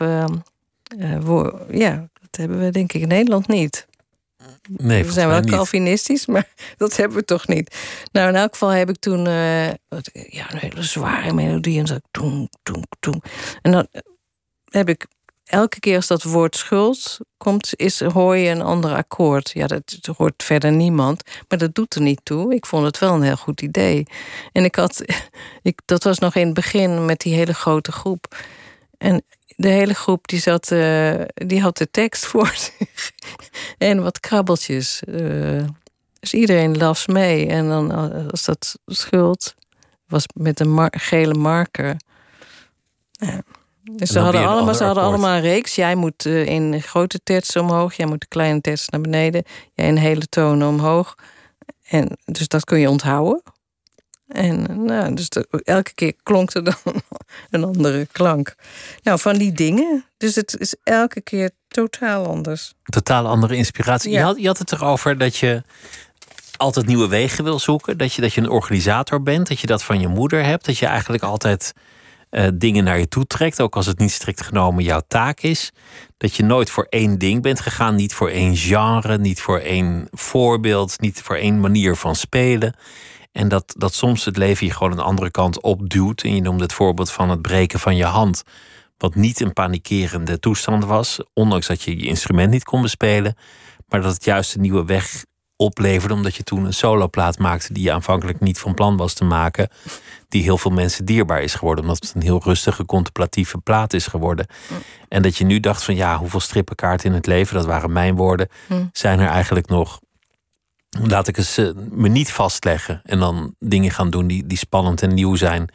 [1.19, 1.77] woorden.
[1.77, 3.87] Ja, dat hebben we denk ik in Nederland niet.
[4.69, 5.41] Nee, we zijn wel.
[5.41, 7.75] Calvinistisch, maar dat hebben we toch niet.
[8.11, 9.67] Nou, in elk geval heb ik toen uh,
[10.13, 11.79] ja, een hele zware melodie.
[11.79, 13.23] En zo toen, toen, toen.
[13.61, 13.87] En dan
[14.69, 15.07] heb ik
[15.49, 19.51] elke keer als dat woord schuld komt, is, hoor je een ander akkoord.
[19.53, 22.53] Ja, dat, dat hoort verder niemand, maar dat doet er niet toe.
[22.53, 24.07] Ik vond het wel een heel goed idee.
[24.51, 25.03] En ik had,
[25.61, 28.35] ik, dat was nog in het begin met die hele grote groep.
[28.97, 29.23] En
[29.59, 33.11] de hele groep die zat, uh, die had de tekst voor zich.
[33.77, 35.01] en wat krabbeltjes.
[35.07, 35.65] Uh,
[36.19, 37.47] dus iedereen las mee.
[37.47, 37.91] En dan
[38.31, 39.55] als dat schuld
[40.07, 41.95] was met een mar gele marker.
[43.11, 43.41] Ja.
[43.91, 45.75] Dus ze hadden, allemaal, ze hadden allemaal een reeks.
[45.75, 47.93] Jij moet uh, in grote terts omhoog.
[47.93, 49.43] Jij moet de kleine terts naar beneden.
[49.73, 51.15] Jij in hele tonen omhoog.
[51.87, 53.41] En, dus dat kun je onthouden.
[54.29, 56.75] En nou, dus de, elke keer klonk er dan
[57.49, 58.55] een andere klank.
[59.03, 60.05] Nou, van die dingen.
[60.17, 62.73] Dus het is elke keer totaal anders.
[62.83, 64.11] Totaal andere inspiratie.
[64.11, 64.17] Ja.
[64.17, 65.63] Je, had, je had het erover dat je
[66.57, 67.97] altijd nieuwe wegen wil zoeken.
[67.97, 69.47] Dat je, dat je een organisator bent.
[69.47, 70.65] Dat je dat van je moeder hebt.
[70.65, 71.73] Dat je eigenlijk altijd
[72.31, 73.61] uh, dingen naar je toe trekt.
[73.61, 75.71] Ook als het niet strikt genomen jouw taak is.
[76.17, 77.95] Dat je nooit voor één ding bent gegaan.
[77.95, 79.17] Niet voor één genre.
[79.17, 80.99] Niet voor één voorbeeld.
[80.99, 82.75] Niet voor één manier van spelen.
[83.39, 86.21] En dat, dat soms het leven je gewoon een andere kant opduwt.
[86.21, 88.43] En je noemde het voorbeeld van het breken van je hand.
[88.97, 91.19] Wat niet een panikerende toestand was.
[91.33, 93.35] Ondanks dat je je instrument niet kon bespelen.
[93.87, 95.25] Maar dat het juist een nieuwe weg
[95.55, 96.13] opleverde.
[96.13, 99.69] Omdat je toen een soloplaat maakte die je aanvankelijk niet van plan was te maken.
[100.29, 101.83] Die heel veel mensen dierbaar is geworden.
[101.83, 104.47] Omdat het een heel rustige, contemplatieve plaat is geworden.
[104.69, 104.77] Mm.
[105.07, 108.15] En dat je nu dacht van ja, hoeveel strippenkaarten in het leven, dat waren mijn
[108.15, 108.49] woorden.
[108.67, 108.89] Mm.
[108.91, 109.99] Zijn er eigenlijk nog
[110.89, 115.01] laat ik eens uh, me niet vastleggen en dan dingen gaan doen die, die spannend
[115.01, 115.69] en nieuw zijn.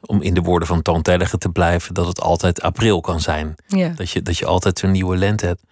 [0.00, 3.54] Om in de woorden van Toon te blijven, dat het altijd april kan zijn.
[3.66, 3.88] Ja.
[3.88, 5.62] Dat, je, dat je altijd een nieuwe lente hebt.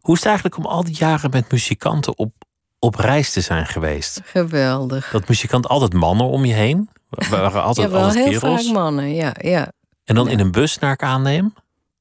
[0.00, 2.32] Hoe is het eigenlijk om al die jaren met muzikanten op,
[2.78, 4.20] op reis te zijn geweest?
[4.24, 5.10] Geweldig.
[5.10, 6.88] Dat muzikanten altijd mannen om je heen?
[7.30, 8.64] Waren altijd ja, wel altijd heel kerels?
[8.64, 9.34] vaak mannen, ja.
[9.40, 9.72] ja.
[10.04, 10.30] En dan Ja.
[10.30, 11.54] in een bus naar ik aanneem?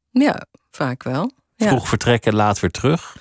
[0.10, 1.32] Ja, vaak wel.
[1.56, 1.68] Ja.
[1.68, 3.18] Vroeg vertrekken, laat weer terug?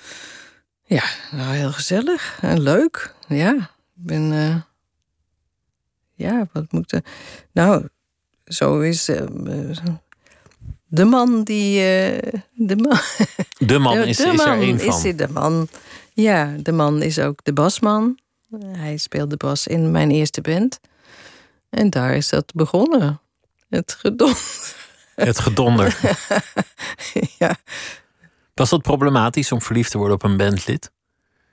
[0.91, 3.15] Ja, nou heel gezellig en leuk.
[3.27, 4.31] Ja, ik ben.
[4.31, 4.55] eh,
[6.15, 7.03] ja, wat moet er.
[7.51, 7.87] Nou,
[8.45, 9.09] zo is.
[9.09, 9.25] eh,
[10.85, 11.79] de man die.
[11.83, 12.99] eh, de man.
[13.67, 15.01] De man is, de is er man is van.
[15.01, 15.67] hij de man.
[16.13, 18.19] Ja, de man is ook de basman.
[18.65, 20.79] Hij speelde bas in mijn eerste band.
[21.69, 23.19] En daar is dat begonnen.
[23.69, 24.33] Het gedon.
[25.15, 25.97] Het gedonder.
[27.39, 27.55] ja.
[28.61, 30.91] Was dat problematisch om verliefd te worden op een bandlid?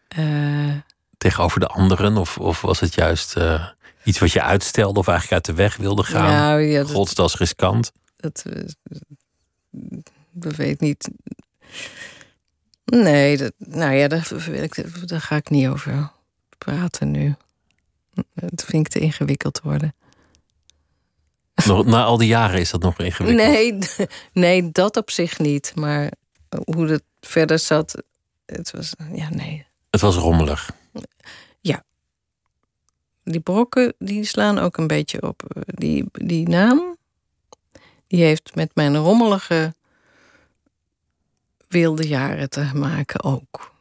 [0.08, 0.74] Eh,
[1.18, 2.16] tegenover de anderen?
[2.16, 3.68] Of, of was het juist eh,
[4.04, 6.32] iets wat je uitstelde of eigenlijk uit de weg wilde gaan?
[6.32, 7.92] nou, ja, dat, God, dat is riskant.
[8.16, 8.62] dat, eh,
[10.30, 11.08] dat weet ik niet.
[12.84, 16.10] Nee, dat, nou ja, daar, wil ik, daar ga ik niet over
[16.58, 17.34] praten nu.
[18.34, 19.94] Dat vind ik te ingewikkeld worden.
[21.66, 23.48] Nog, na al die jaren is dat nog ingewikkeld.
[23.48, 23.78] Nee,
[24.32, 25.72] nee, dat op zich niet.
[25.74, 26.12] Maar
[26.64, 28.02] hoe het verder zat,
[28.46, 29.66] het was, ja, nee.
[29.90, 30.70] Het was rommelig.
[33.30, 35.42] Die brokken, die slaan ook een beetje op.
[35.64, 36.96] Die, die naam,
[38.06, 39.74] die heeft met mijn rommelige
[41.68, 43.72] wilde jaren te maken ook.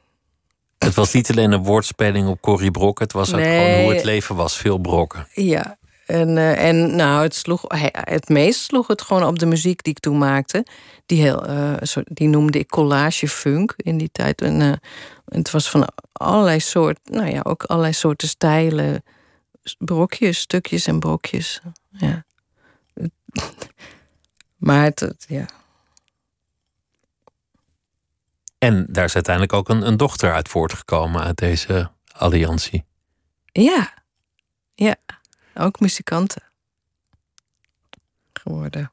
[0.77, 3.03] Het was niet alleen een woordspeling op Corrie Brokken.
[3.03, 3.65] Het was ook Nee.
[3.65, 4.57] gewoon hoe het leven was.
[4.57, 5.27] Veel brokken.
[5.33, 5.77] Ja,
[6.07, 9.93] En, uh, en nou, het, sloeg, het meest sloeg het gewoon op de muziek die
[9.93, 10.65] ik toen maakte.
[11.05, 14.41] Die, heel, uh, die noemde ik collage funk in die tijd.
[14.41, 14.73] En uh,
[15.25, 19.03] het was van allerlei soorten, nou ja, ook allerlei soorten stijlen.
[19.77, 21.61] Brokjes, stukjes en brokjes.
[21.91, 22.25] Ja.
[24.67, 25.45] maar het, het, ja.
[28.57, 32.85] En daar is uiteindelijk ook een, een dochter uit voortgekomen uit deze alliantie.
[33.51, 33.93] Ja,
[34.73, 34.95] ja.
[35.57, 36.43] Ook muzikanten
[38.33, 38.91] geworden.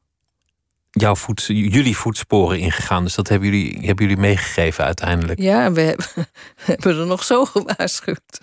[0.91, 5.41] Jouw voet, jullie voetsporen ingegaan, dus dat hebben jullie, hebben jullie meegegeven uiteindelijk.
[5.41, 8.41] Ja, we hebben, we hebben er nog zo gewaarschuwd.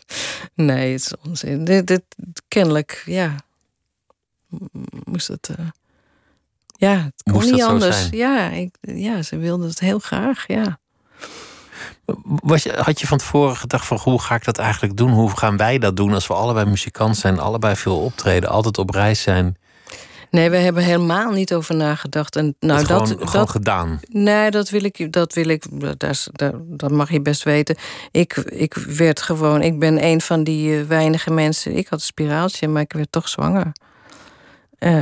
[0.54, 1.66] Nee, het is onzin.
[1.66, 2.04] Dit, dit
[2.48, 3.36] kennelijk, ja.
[5.04, 5.50] Moest het.
[5.60, 5.68] Uh,
[6.72, 8.10] ja, het kon Moest niet anders.
[8.10, 10.80] Ja, ik, ja, ze wilden het heel graag, ja.
[12.24, 15.12] Was je, had je van tevoren gedacht van hoe ga ik dat eigenlijk doen?
[15.12, 18.90] Hoe gaan wij dat doen als we allebei muzikant zijn, allebei veel optreden, altijd op
[18.90, 19.58] reis zijn?
[20.32, 22.36] Nee, we hebben helemaal niet over nagedacht.
[22.36, 24.00] En nou, dat dat, gewoon, dat, gedaan.
[24.10, 25.66] Nee, dat wil ik, dat wil ik,
[26.68, 27.76] dat, mag je best weten.
[28.12, 31.76] Ik, ik werd gewoon, ik ben een van die eh, weinige mensen.
[31.76, 33.72] Ik had een spiraaltje, maar ik werd toch zwanger.
[34.78, 34.96] Eh,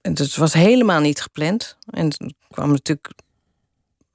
[0.00, 1.76] en het was helemaal niet gepland.
[1.90, 3.10] En het kwam natuurlijk,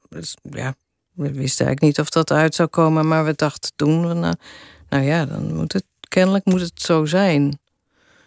[0.09, 0.75] dus, ja,
[1.17, 4.35] we wisten eigenlijk niet of dat uit zou komen, maar we dachten toen, nou,
[4.89, 7.59] nou ja, dan moet het, kennelijk moet het zo zijn.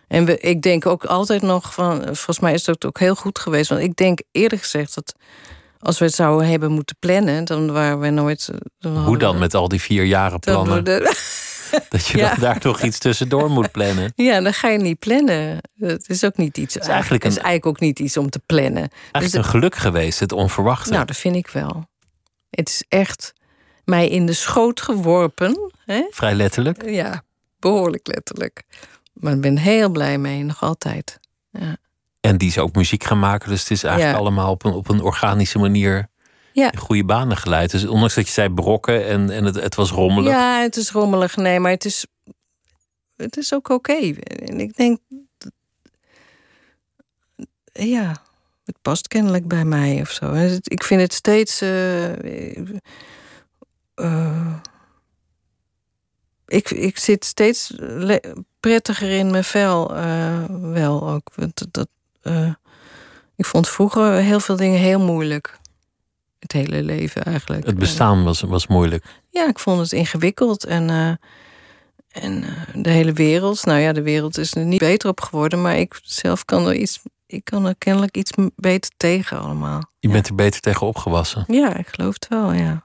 [0.09, 3.38] En we, ik denk ook altijd nog van, volgens mij is dat ook heel goed
[3.38, 3.68] geweest.
[3.68, 5.14] Want ik denk eerlijk gezegd dat
[5.78, 8.49] als we het zouden hebben moeten plannen, dan waren we nooit.
[8.53, 10.84] eh, Dan Hoe dan we- met al die vier jaren plannen?
[11.88, 12.30] Dat je Ja.
[12.30, 14.12] dan daar toch iets tussendoor moet plannen.
[14.28, 15.59] ja, dan ga je niet plannen.
[15.78, 16.74] Het is ook niet iets.
[16.74, 18.74] Het is eigenlijk is eigenlijk ook niet iets om te plannen.
[18.91, 20.91] Eigenlijk Dus een geluk geweest, het onverwachte.
[20.93, 21.88] Nou, dat vind ik wel.
[22.51, 23.32] Het is echt
[23.84, 25.72] mij in de schoot geworpen.
[25.84, 26.07] Hè?
[26.11, 26.90] Vrij letterlijk.
[26.90, 27.22] Ja,
[27.59, 28.62] behoorlijk letterlijk.
[29.12, 31.20] Maar ik ben heel blij mee, nog altijd.
[31.51, 31.76] Ja.
[32.20, 33.48] En die is ook muziek gaan maken.
[33.48, 34.20] Dus het is eigenlijk Ja.
[34.20, 36.07] allemaal op een, op een organische manier
[36.53, 36.72] Ja.
[36.72, 37.70] in goede banen geleid.
[37.70, 40.32] Dus ondanks dat je zei brokken en, en het, het was rommelig.
[40.32, 42.07] Ja, het is rommelig, nee, maar het is,
[43.16, 44.12] het is ook oké.
[44.22, 44.98] En ik denk,
[47.72, 48.22] ja,
[48.71, 50.35] het past kennelijk bij mij of zo.
[50.62, 51.61] Ik vind het steeds.
[51.61, 52.59] eh,
[53.95, 54.55] eh,
[56.47, 57.75] ik, ik zit steeds
[58.61, 61.31] prettiger in mijn vel, eh, wel ook.
[61.71, 61.89] Dat,
[63.37, 65.59] ik vond vroeger heel veel dingen heel moeilijk.
[66.39, 67.66] Het hele leven eigenlijk.
[67.66, 69.05] Het bestaan was, was moeilijk.
[69.31, 70.64] Ja, ik vond het ingewikkeld.
[70.64, 71.18] En,
[72.09, 72.45] en
[72.75, 73.64] de hele wereld.
[73.64, 75.62] Nou ja, de wereld is er niet beter op geworden.
[75.62, 77.01] Maar ik zelf kan er iets.
[77.31, 79.91] Ik kan er kennelijk iets beter tegen allemaal.
[79.99, 81.45] Je bent er beter tegen opgewassen.
[81.49, 82.85] Ja, ik geloof het wel, ja.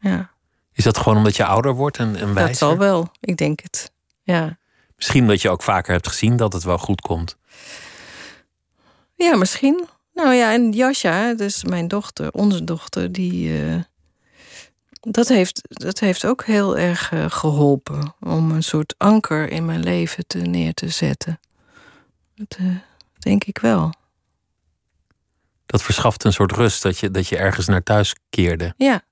[0.00, 0.30] Ja,
[0.72, 2.46] Is dat gewoon omdat je ouder wordt en, en wijzer?
[2.46, 3.10] dat zal wel.
[3.20, 3.92] Ik denk het.
[4.22, 4.58] Ja.
[4.96, 7.36] Misschien dat je ook vaker hebt gezien dat het wel goed komt.
[9.14, 9.86] Ja, misschien.
[10.14, 13.62] Nou ja, en Jasja, dus mijn dochter, onze dochter, die.
[13.62, 13.80] eh,
[15.00, 19.82] dat, heeft, dat heeft ook heel erg eh, geholpen om een soort anker in mijn
[19.82, 21.40] leven te, neer te zetten.
[22.48, 22.66] Eh,
[23.26, 23.92] denk ik wel.
[25.66, 28.74] Dat verschaft een soort rust dat je, dat je ergens naar thuis keerde.
[28.76, 29.02] Ja.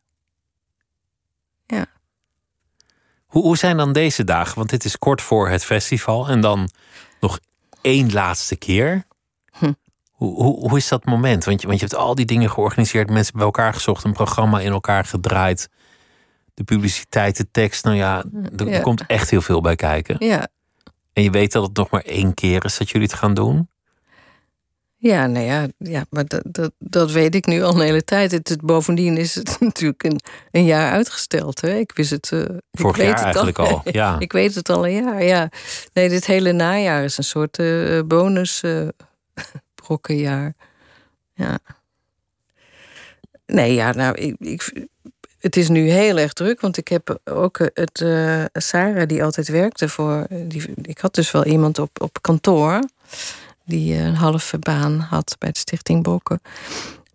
[3.26, 4.56] Hoe, hoe zijn dan deze dagen?
[4.56, 6.70] Want dit is kort voor het festival en dan
[7.20, 7.38] nog
[7.80, 9.04] één laatste keer.
[9.58, 9.72] Hm.
[10.10, 11.44] Hoe, hoe, hoe is dat moment?
[11.44, 14.60] Want je, want je hebt al die dingen georganiseerd, mensen bij elkaar gezocht, een programma
[14.60, 15.68] in elkaar gedraaid.
[16.54, 18.80] De publiciteit, de tekst, nou ja, er, er Ja.
[18.80, 20.16] komt echt heel veel bij kijken.
[20.26, 20.48] Ja,
[21.12, 23.68] En je weet dat het nog maar één keer is dat jullie het gaan doen.
[25.08, 28.30] Ja nou ja, ja maar dat, dat, dat weet ik nu al een hele tijd.
[28.30, 31.60] Het, het- bovendien is het natuurlijk een, een jaar uitgesteld.
[31.60, 31.74] Hè?
[31.74, 32.30] Ik wist het.
[32.32, 34.16] ik Vorig weet jaar het eigenlijk al, ja.
[34.18, 35.48] ik weet het al een jaar, ja.
[35.92, 38.88] Nee, dit hele najaar is een soort eh, bonus eh,
[39.84, 40.54] brokkenjaar.
[41.34, 41.58] Ja.
[43.46, 44.86] Nee, ja, nou, ik, ik,
[45.38, 48.04] het is nu heel erg druk, want ik heb ook het.
[48.52, 50.26] Sarah, die altijd werkte voor.
[50.30, 52.78] Die, ik had dus wel iemand op, op kantoor.
[53.64, 56.40] Die eh, een halve baan had bij de Stichting Brokken.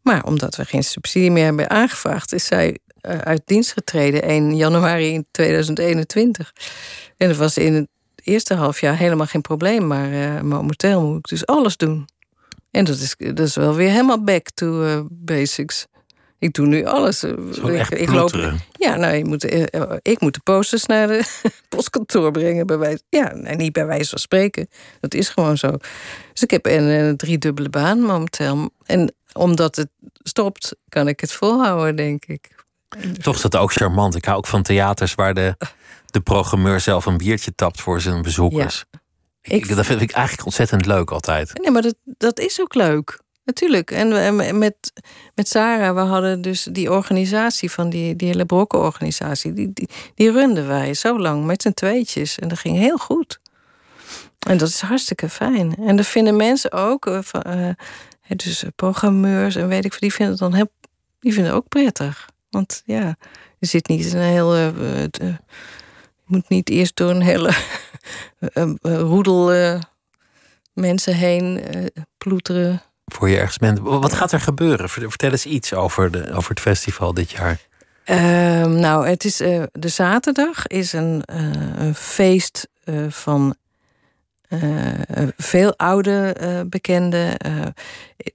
[0.02, 4.56] Maar omdat we geen subsidie meer hebben aangevraagd, is zij eh, uit dienst getreden 1
[4.56, 6.54] januari in 2021.
[7.18, 7.88] En dat was in het
[8.24, 12.08] eerste half jaar helemaal geen probleem, maar eh, momenteel moet ik dus alles doen.
[12.72, 15.86] En dat is, dat is wel weer helemaal back to basics.
[16.40, 17.24] Ik doe nu alles.
[17.24, 21.08] Eh, ik, ik loop, ja, nou, je moet, eh, eh, ik moet de posters naar
[21.08, 22.68] de postkantoor brengen.
[22.68, 24.70] Bij wijze, ja, nee, niet bij wijze van spreken.
[25.00, 25.78] Dat is gewoon zo.
[26.34, 28.70] Dus ik heb een, een driedubbele baan momenteel.
[28.86, 32.50] En omdat het stopt, kan ik het volhouden, denk ik.
[33.22, 34.16] Toch is dat ook charmant.
[34.16, 35.56] Ik hou ook van theaters waar de,
[36.06, 38.86] de programmeur zelf een biertje tapt voor zijn bezoekers.
[39.42, 41.60] Ik, dat vind ik eigenlijk ontzettend leuk altijd.
[41.62, 43.20] Nee, maar dat, dat is ook leuk.
[43.50, 43.91] Natuurlijk.
[43.91, 44.93] En met,
[45.36, 49.54] met Sarah, we hadden dus die organisatie van die, die hele brokkenorganisatie.
[49.54, 52.39] Die, die, die runden wij zo lang met z'n tweetjes.
[52.39, 53.39] En dat ging heel goed.
[54.39, 55.76] En dat is hartstikke fijn.
[55.76, 57.70] En dat vinden mensen ook, uh, uh,
[58.28, 60.72] dus programmeurs en weet ik veel, die vinden het dan heel,
[61.20, 62.30] die vinden het ook prettig.
[62.50, 63.18] Want ja,
[63.58, 64.58] je zit niet in een heel.
[64.58, 64.72] Uh,
[65.12, 65.38] je
[66.26, 67.54] moet niet eerst door een hele
[69.12, 69.80] roedel
[70.74, 71.62] mensen heen
[72.18, 72.82] ploeteren
[73.14, 73.80] voor je ergens bent.
[73.80, 74.89] Wat gaat er gebeuren?
[74.89, 77.60] Vertel eens iets over, de, over het festival dit jaar.
[78.03, 83.55] Ehm, nou, het is, uh, de zaterdag is een, uh, een feest uh, van
[85.38, 86.36] veel oude
[86.70, 87.34] bekenden.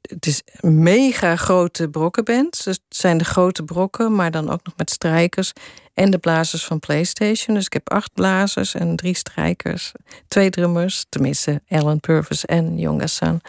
[0.03, 2.65] het is mega grote brokkenband.
[2.65, 5.53] Dus het zijn de grote brokken, maar dan ook nog met strijkers.
[5.95, 7.57] En de blazers van PlayStation.
[7.57, 9.93] Dus ik heb acht blazers en drie strijkers.
[10.29, 13.41] Twee drummers, tenminste Alan Purvis en Jongassan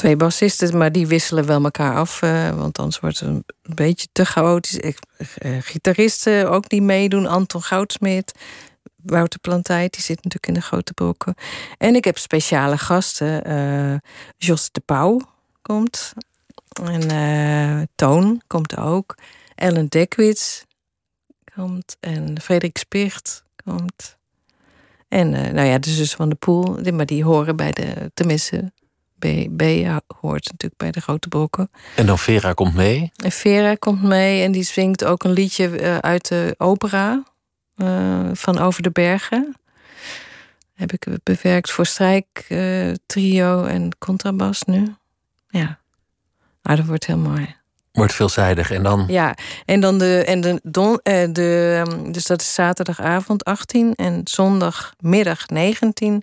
[0.00, 2.22] twee bassisten, maar die wisselen wel elkaar af.
[2.22, 3.44] Uh, want anders wordt het een
[3.74, 4.76] beetje te chaotisch.
[4.76, 7.26] Ik, uh, gitaristen ook die meedoen.
[7.26, 8.32] Anton Goudsmit,
[8.96, 11.34] Wouter Plantijt, die zit natuurlijk in de grote brokken.
[11.78, 13.50] En ik heb speciale gasten.
[13.50, 13.98] Uh,
[14.36, 15.20] Jos de Pauw
[15.62, 16.12] komt.
[16.84, 19.14] En Toon komt ook.
[19.54, 20.64] Ellen Dekwits
[21.54, 21.96] komt.
[22.00, 24.16] En Frederik Spicht komt.
[25.08, 26.78] En nou ja, de zus van de Poel.
[26.92, 28.72] Maar die horen bij de, tenminste
[29.56, 29.62] B,
[30.20, 31.70] hoort natuurlijk bij de grote brokken.
[31.96, 33.12] En dan Vera komt mee?
[33.16, 37.22] En Vera komt mee en die zingt ook een liedje eh, uit de opera
[37.76, 39.54] uh, van Over de Bergen.
[40.74, 44.94] Heb ik bewerkt voor strijktrio uh, trio en contrabas nu.
[45.48, 45.78] Ja,
[46.62, 47.54] maar dat wordt heel mooi.
[47.92, 49.04] Wordt veelzijdig en dan?
[49.08, 50.24] Ja, en dan de.
[50.26, 50.98] En de, don, uh,
[51.32, 56.20] de dus dat is zaterdagavond 18 en zondagmiddag 19 uh,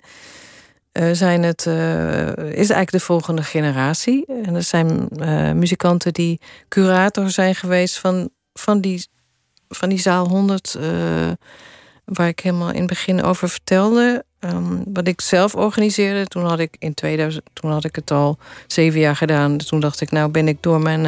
[1.11, 4.25] zijn het, uh, is eigenlijk de volgende generatie.
[4.43, 9.07] En dat zijn uh, muzikanten die curator zijn geweest van, van, die,
[9.69, 10.77] van die zaal 100,
[12.05, 14.25] waar ik helemaal in het begin over vertelde.
[14.39, 16.25] Um, wat ik zelf organiseerde.
[16.25, 18.37] Toen had ik in 2000, toen had ik het al
[18.67, 19.57] zeven jaar gedaan.
[19.57, 21.01] Toen dacht ik, nou ben ik door mijn.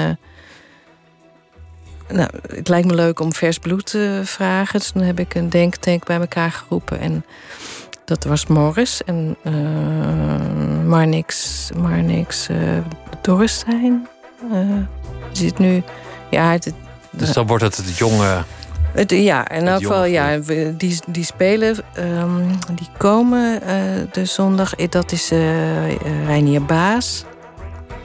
[2.09, 4.79] nou, het lijkt me leuk om vers bloed te vragen.
[4.79, 6.99] Dus toen heb ik een denktank bij elkaar geroepen.
[6.99, 7.23] En
[8.09, 9.53] dat was Morris en uh,
[12.49, 12.77] uh,
[13.21, 14.07] Dorrestein.
[14.51, 14.59] Uh,
[15.31, 15.83] zit nu.
[16.29, 16.73] Ja, het,
[17.11, 18.43] dus dan wordt het het jonge.
[18.93, 20.37] Het, ja, in elk geval, ja,
[20.77, 23.59] die, die spelen, um, die komen
[24.11, 24.75] de zondag.
[24.75, 25.31] Dat is
[26.25, 27.23] Reinier Baas.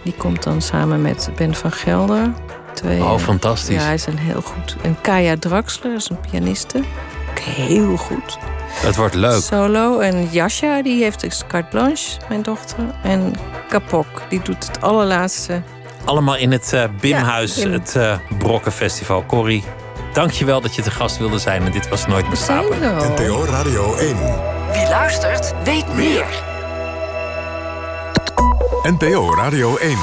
[0.03, 2.33] Die komt dan samen met Ben van Gelder.
[2.75, 3.75] Twee, oh, fantastisch.
[3.75, 4.77] Ja, hij is een heel goed.
[4.83, 6.79] En Kaya Draxler is een pianiste.
[7.31, 8.39] Ook heel goed.
[8.75, 9.43] Het wordt leuk.
[9.43, 9.99] Solo.
[9.99, 12.85] En Jasja, die heeft dus carte blanche, mijn dochter.
[13.03, 13.35] En
[13.69, 15.63] Kapok, die doet het allerlaatste.
[16.05, 19.25] Allemaal in het uh, Bimhuis, ja, het uh, Brokkenfestival.
[19.27, 19.65] Corrie,
[20.13, 21.65] dankjewel dat je te gast wilde zijn.
[21.65, 22.79] En dit was Nooit meer slapen.
[22.81, 24.17] NPO Radio 1.
[24.73, 26.25] Wie luistert, weet meer.
[28.83, 29.97] NPO Radio 1.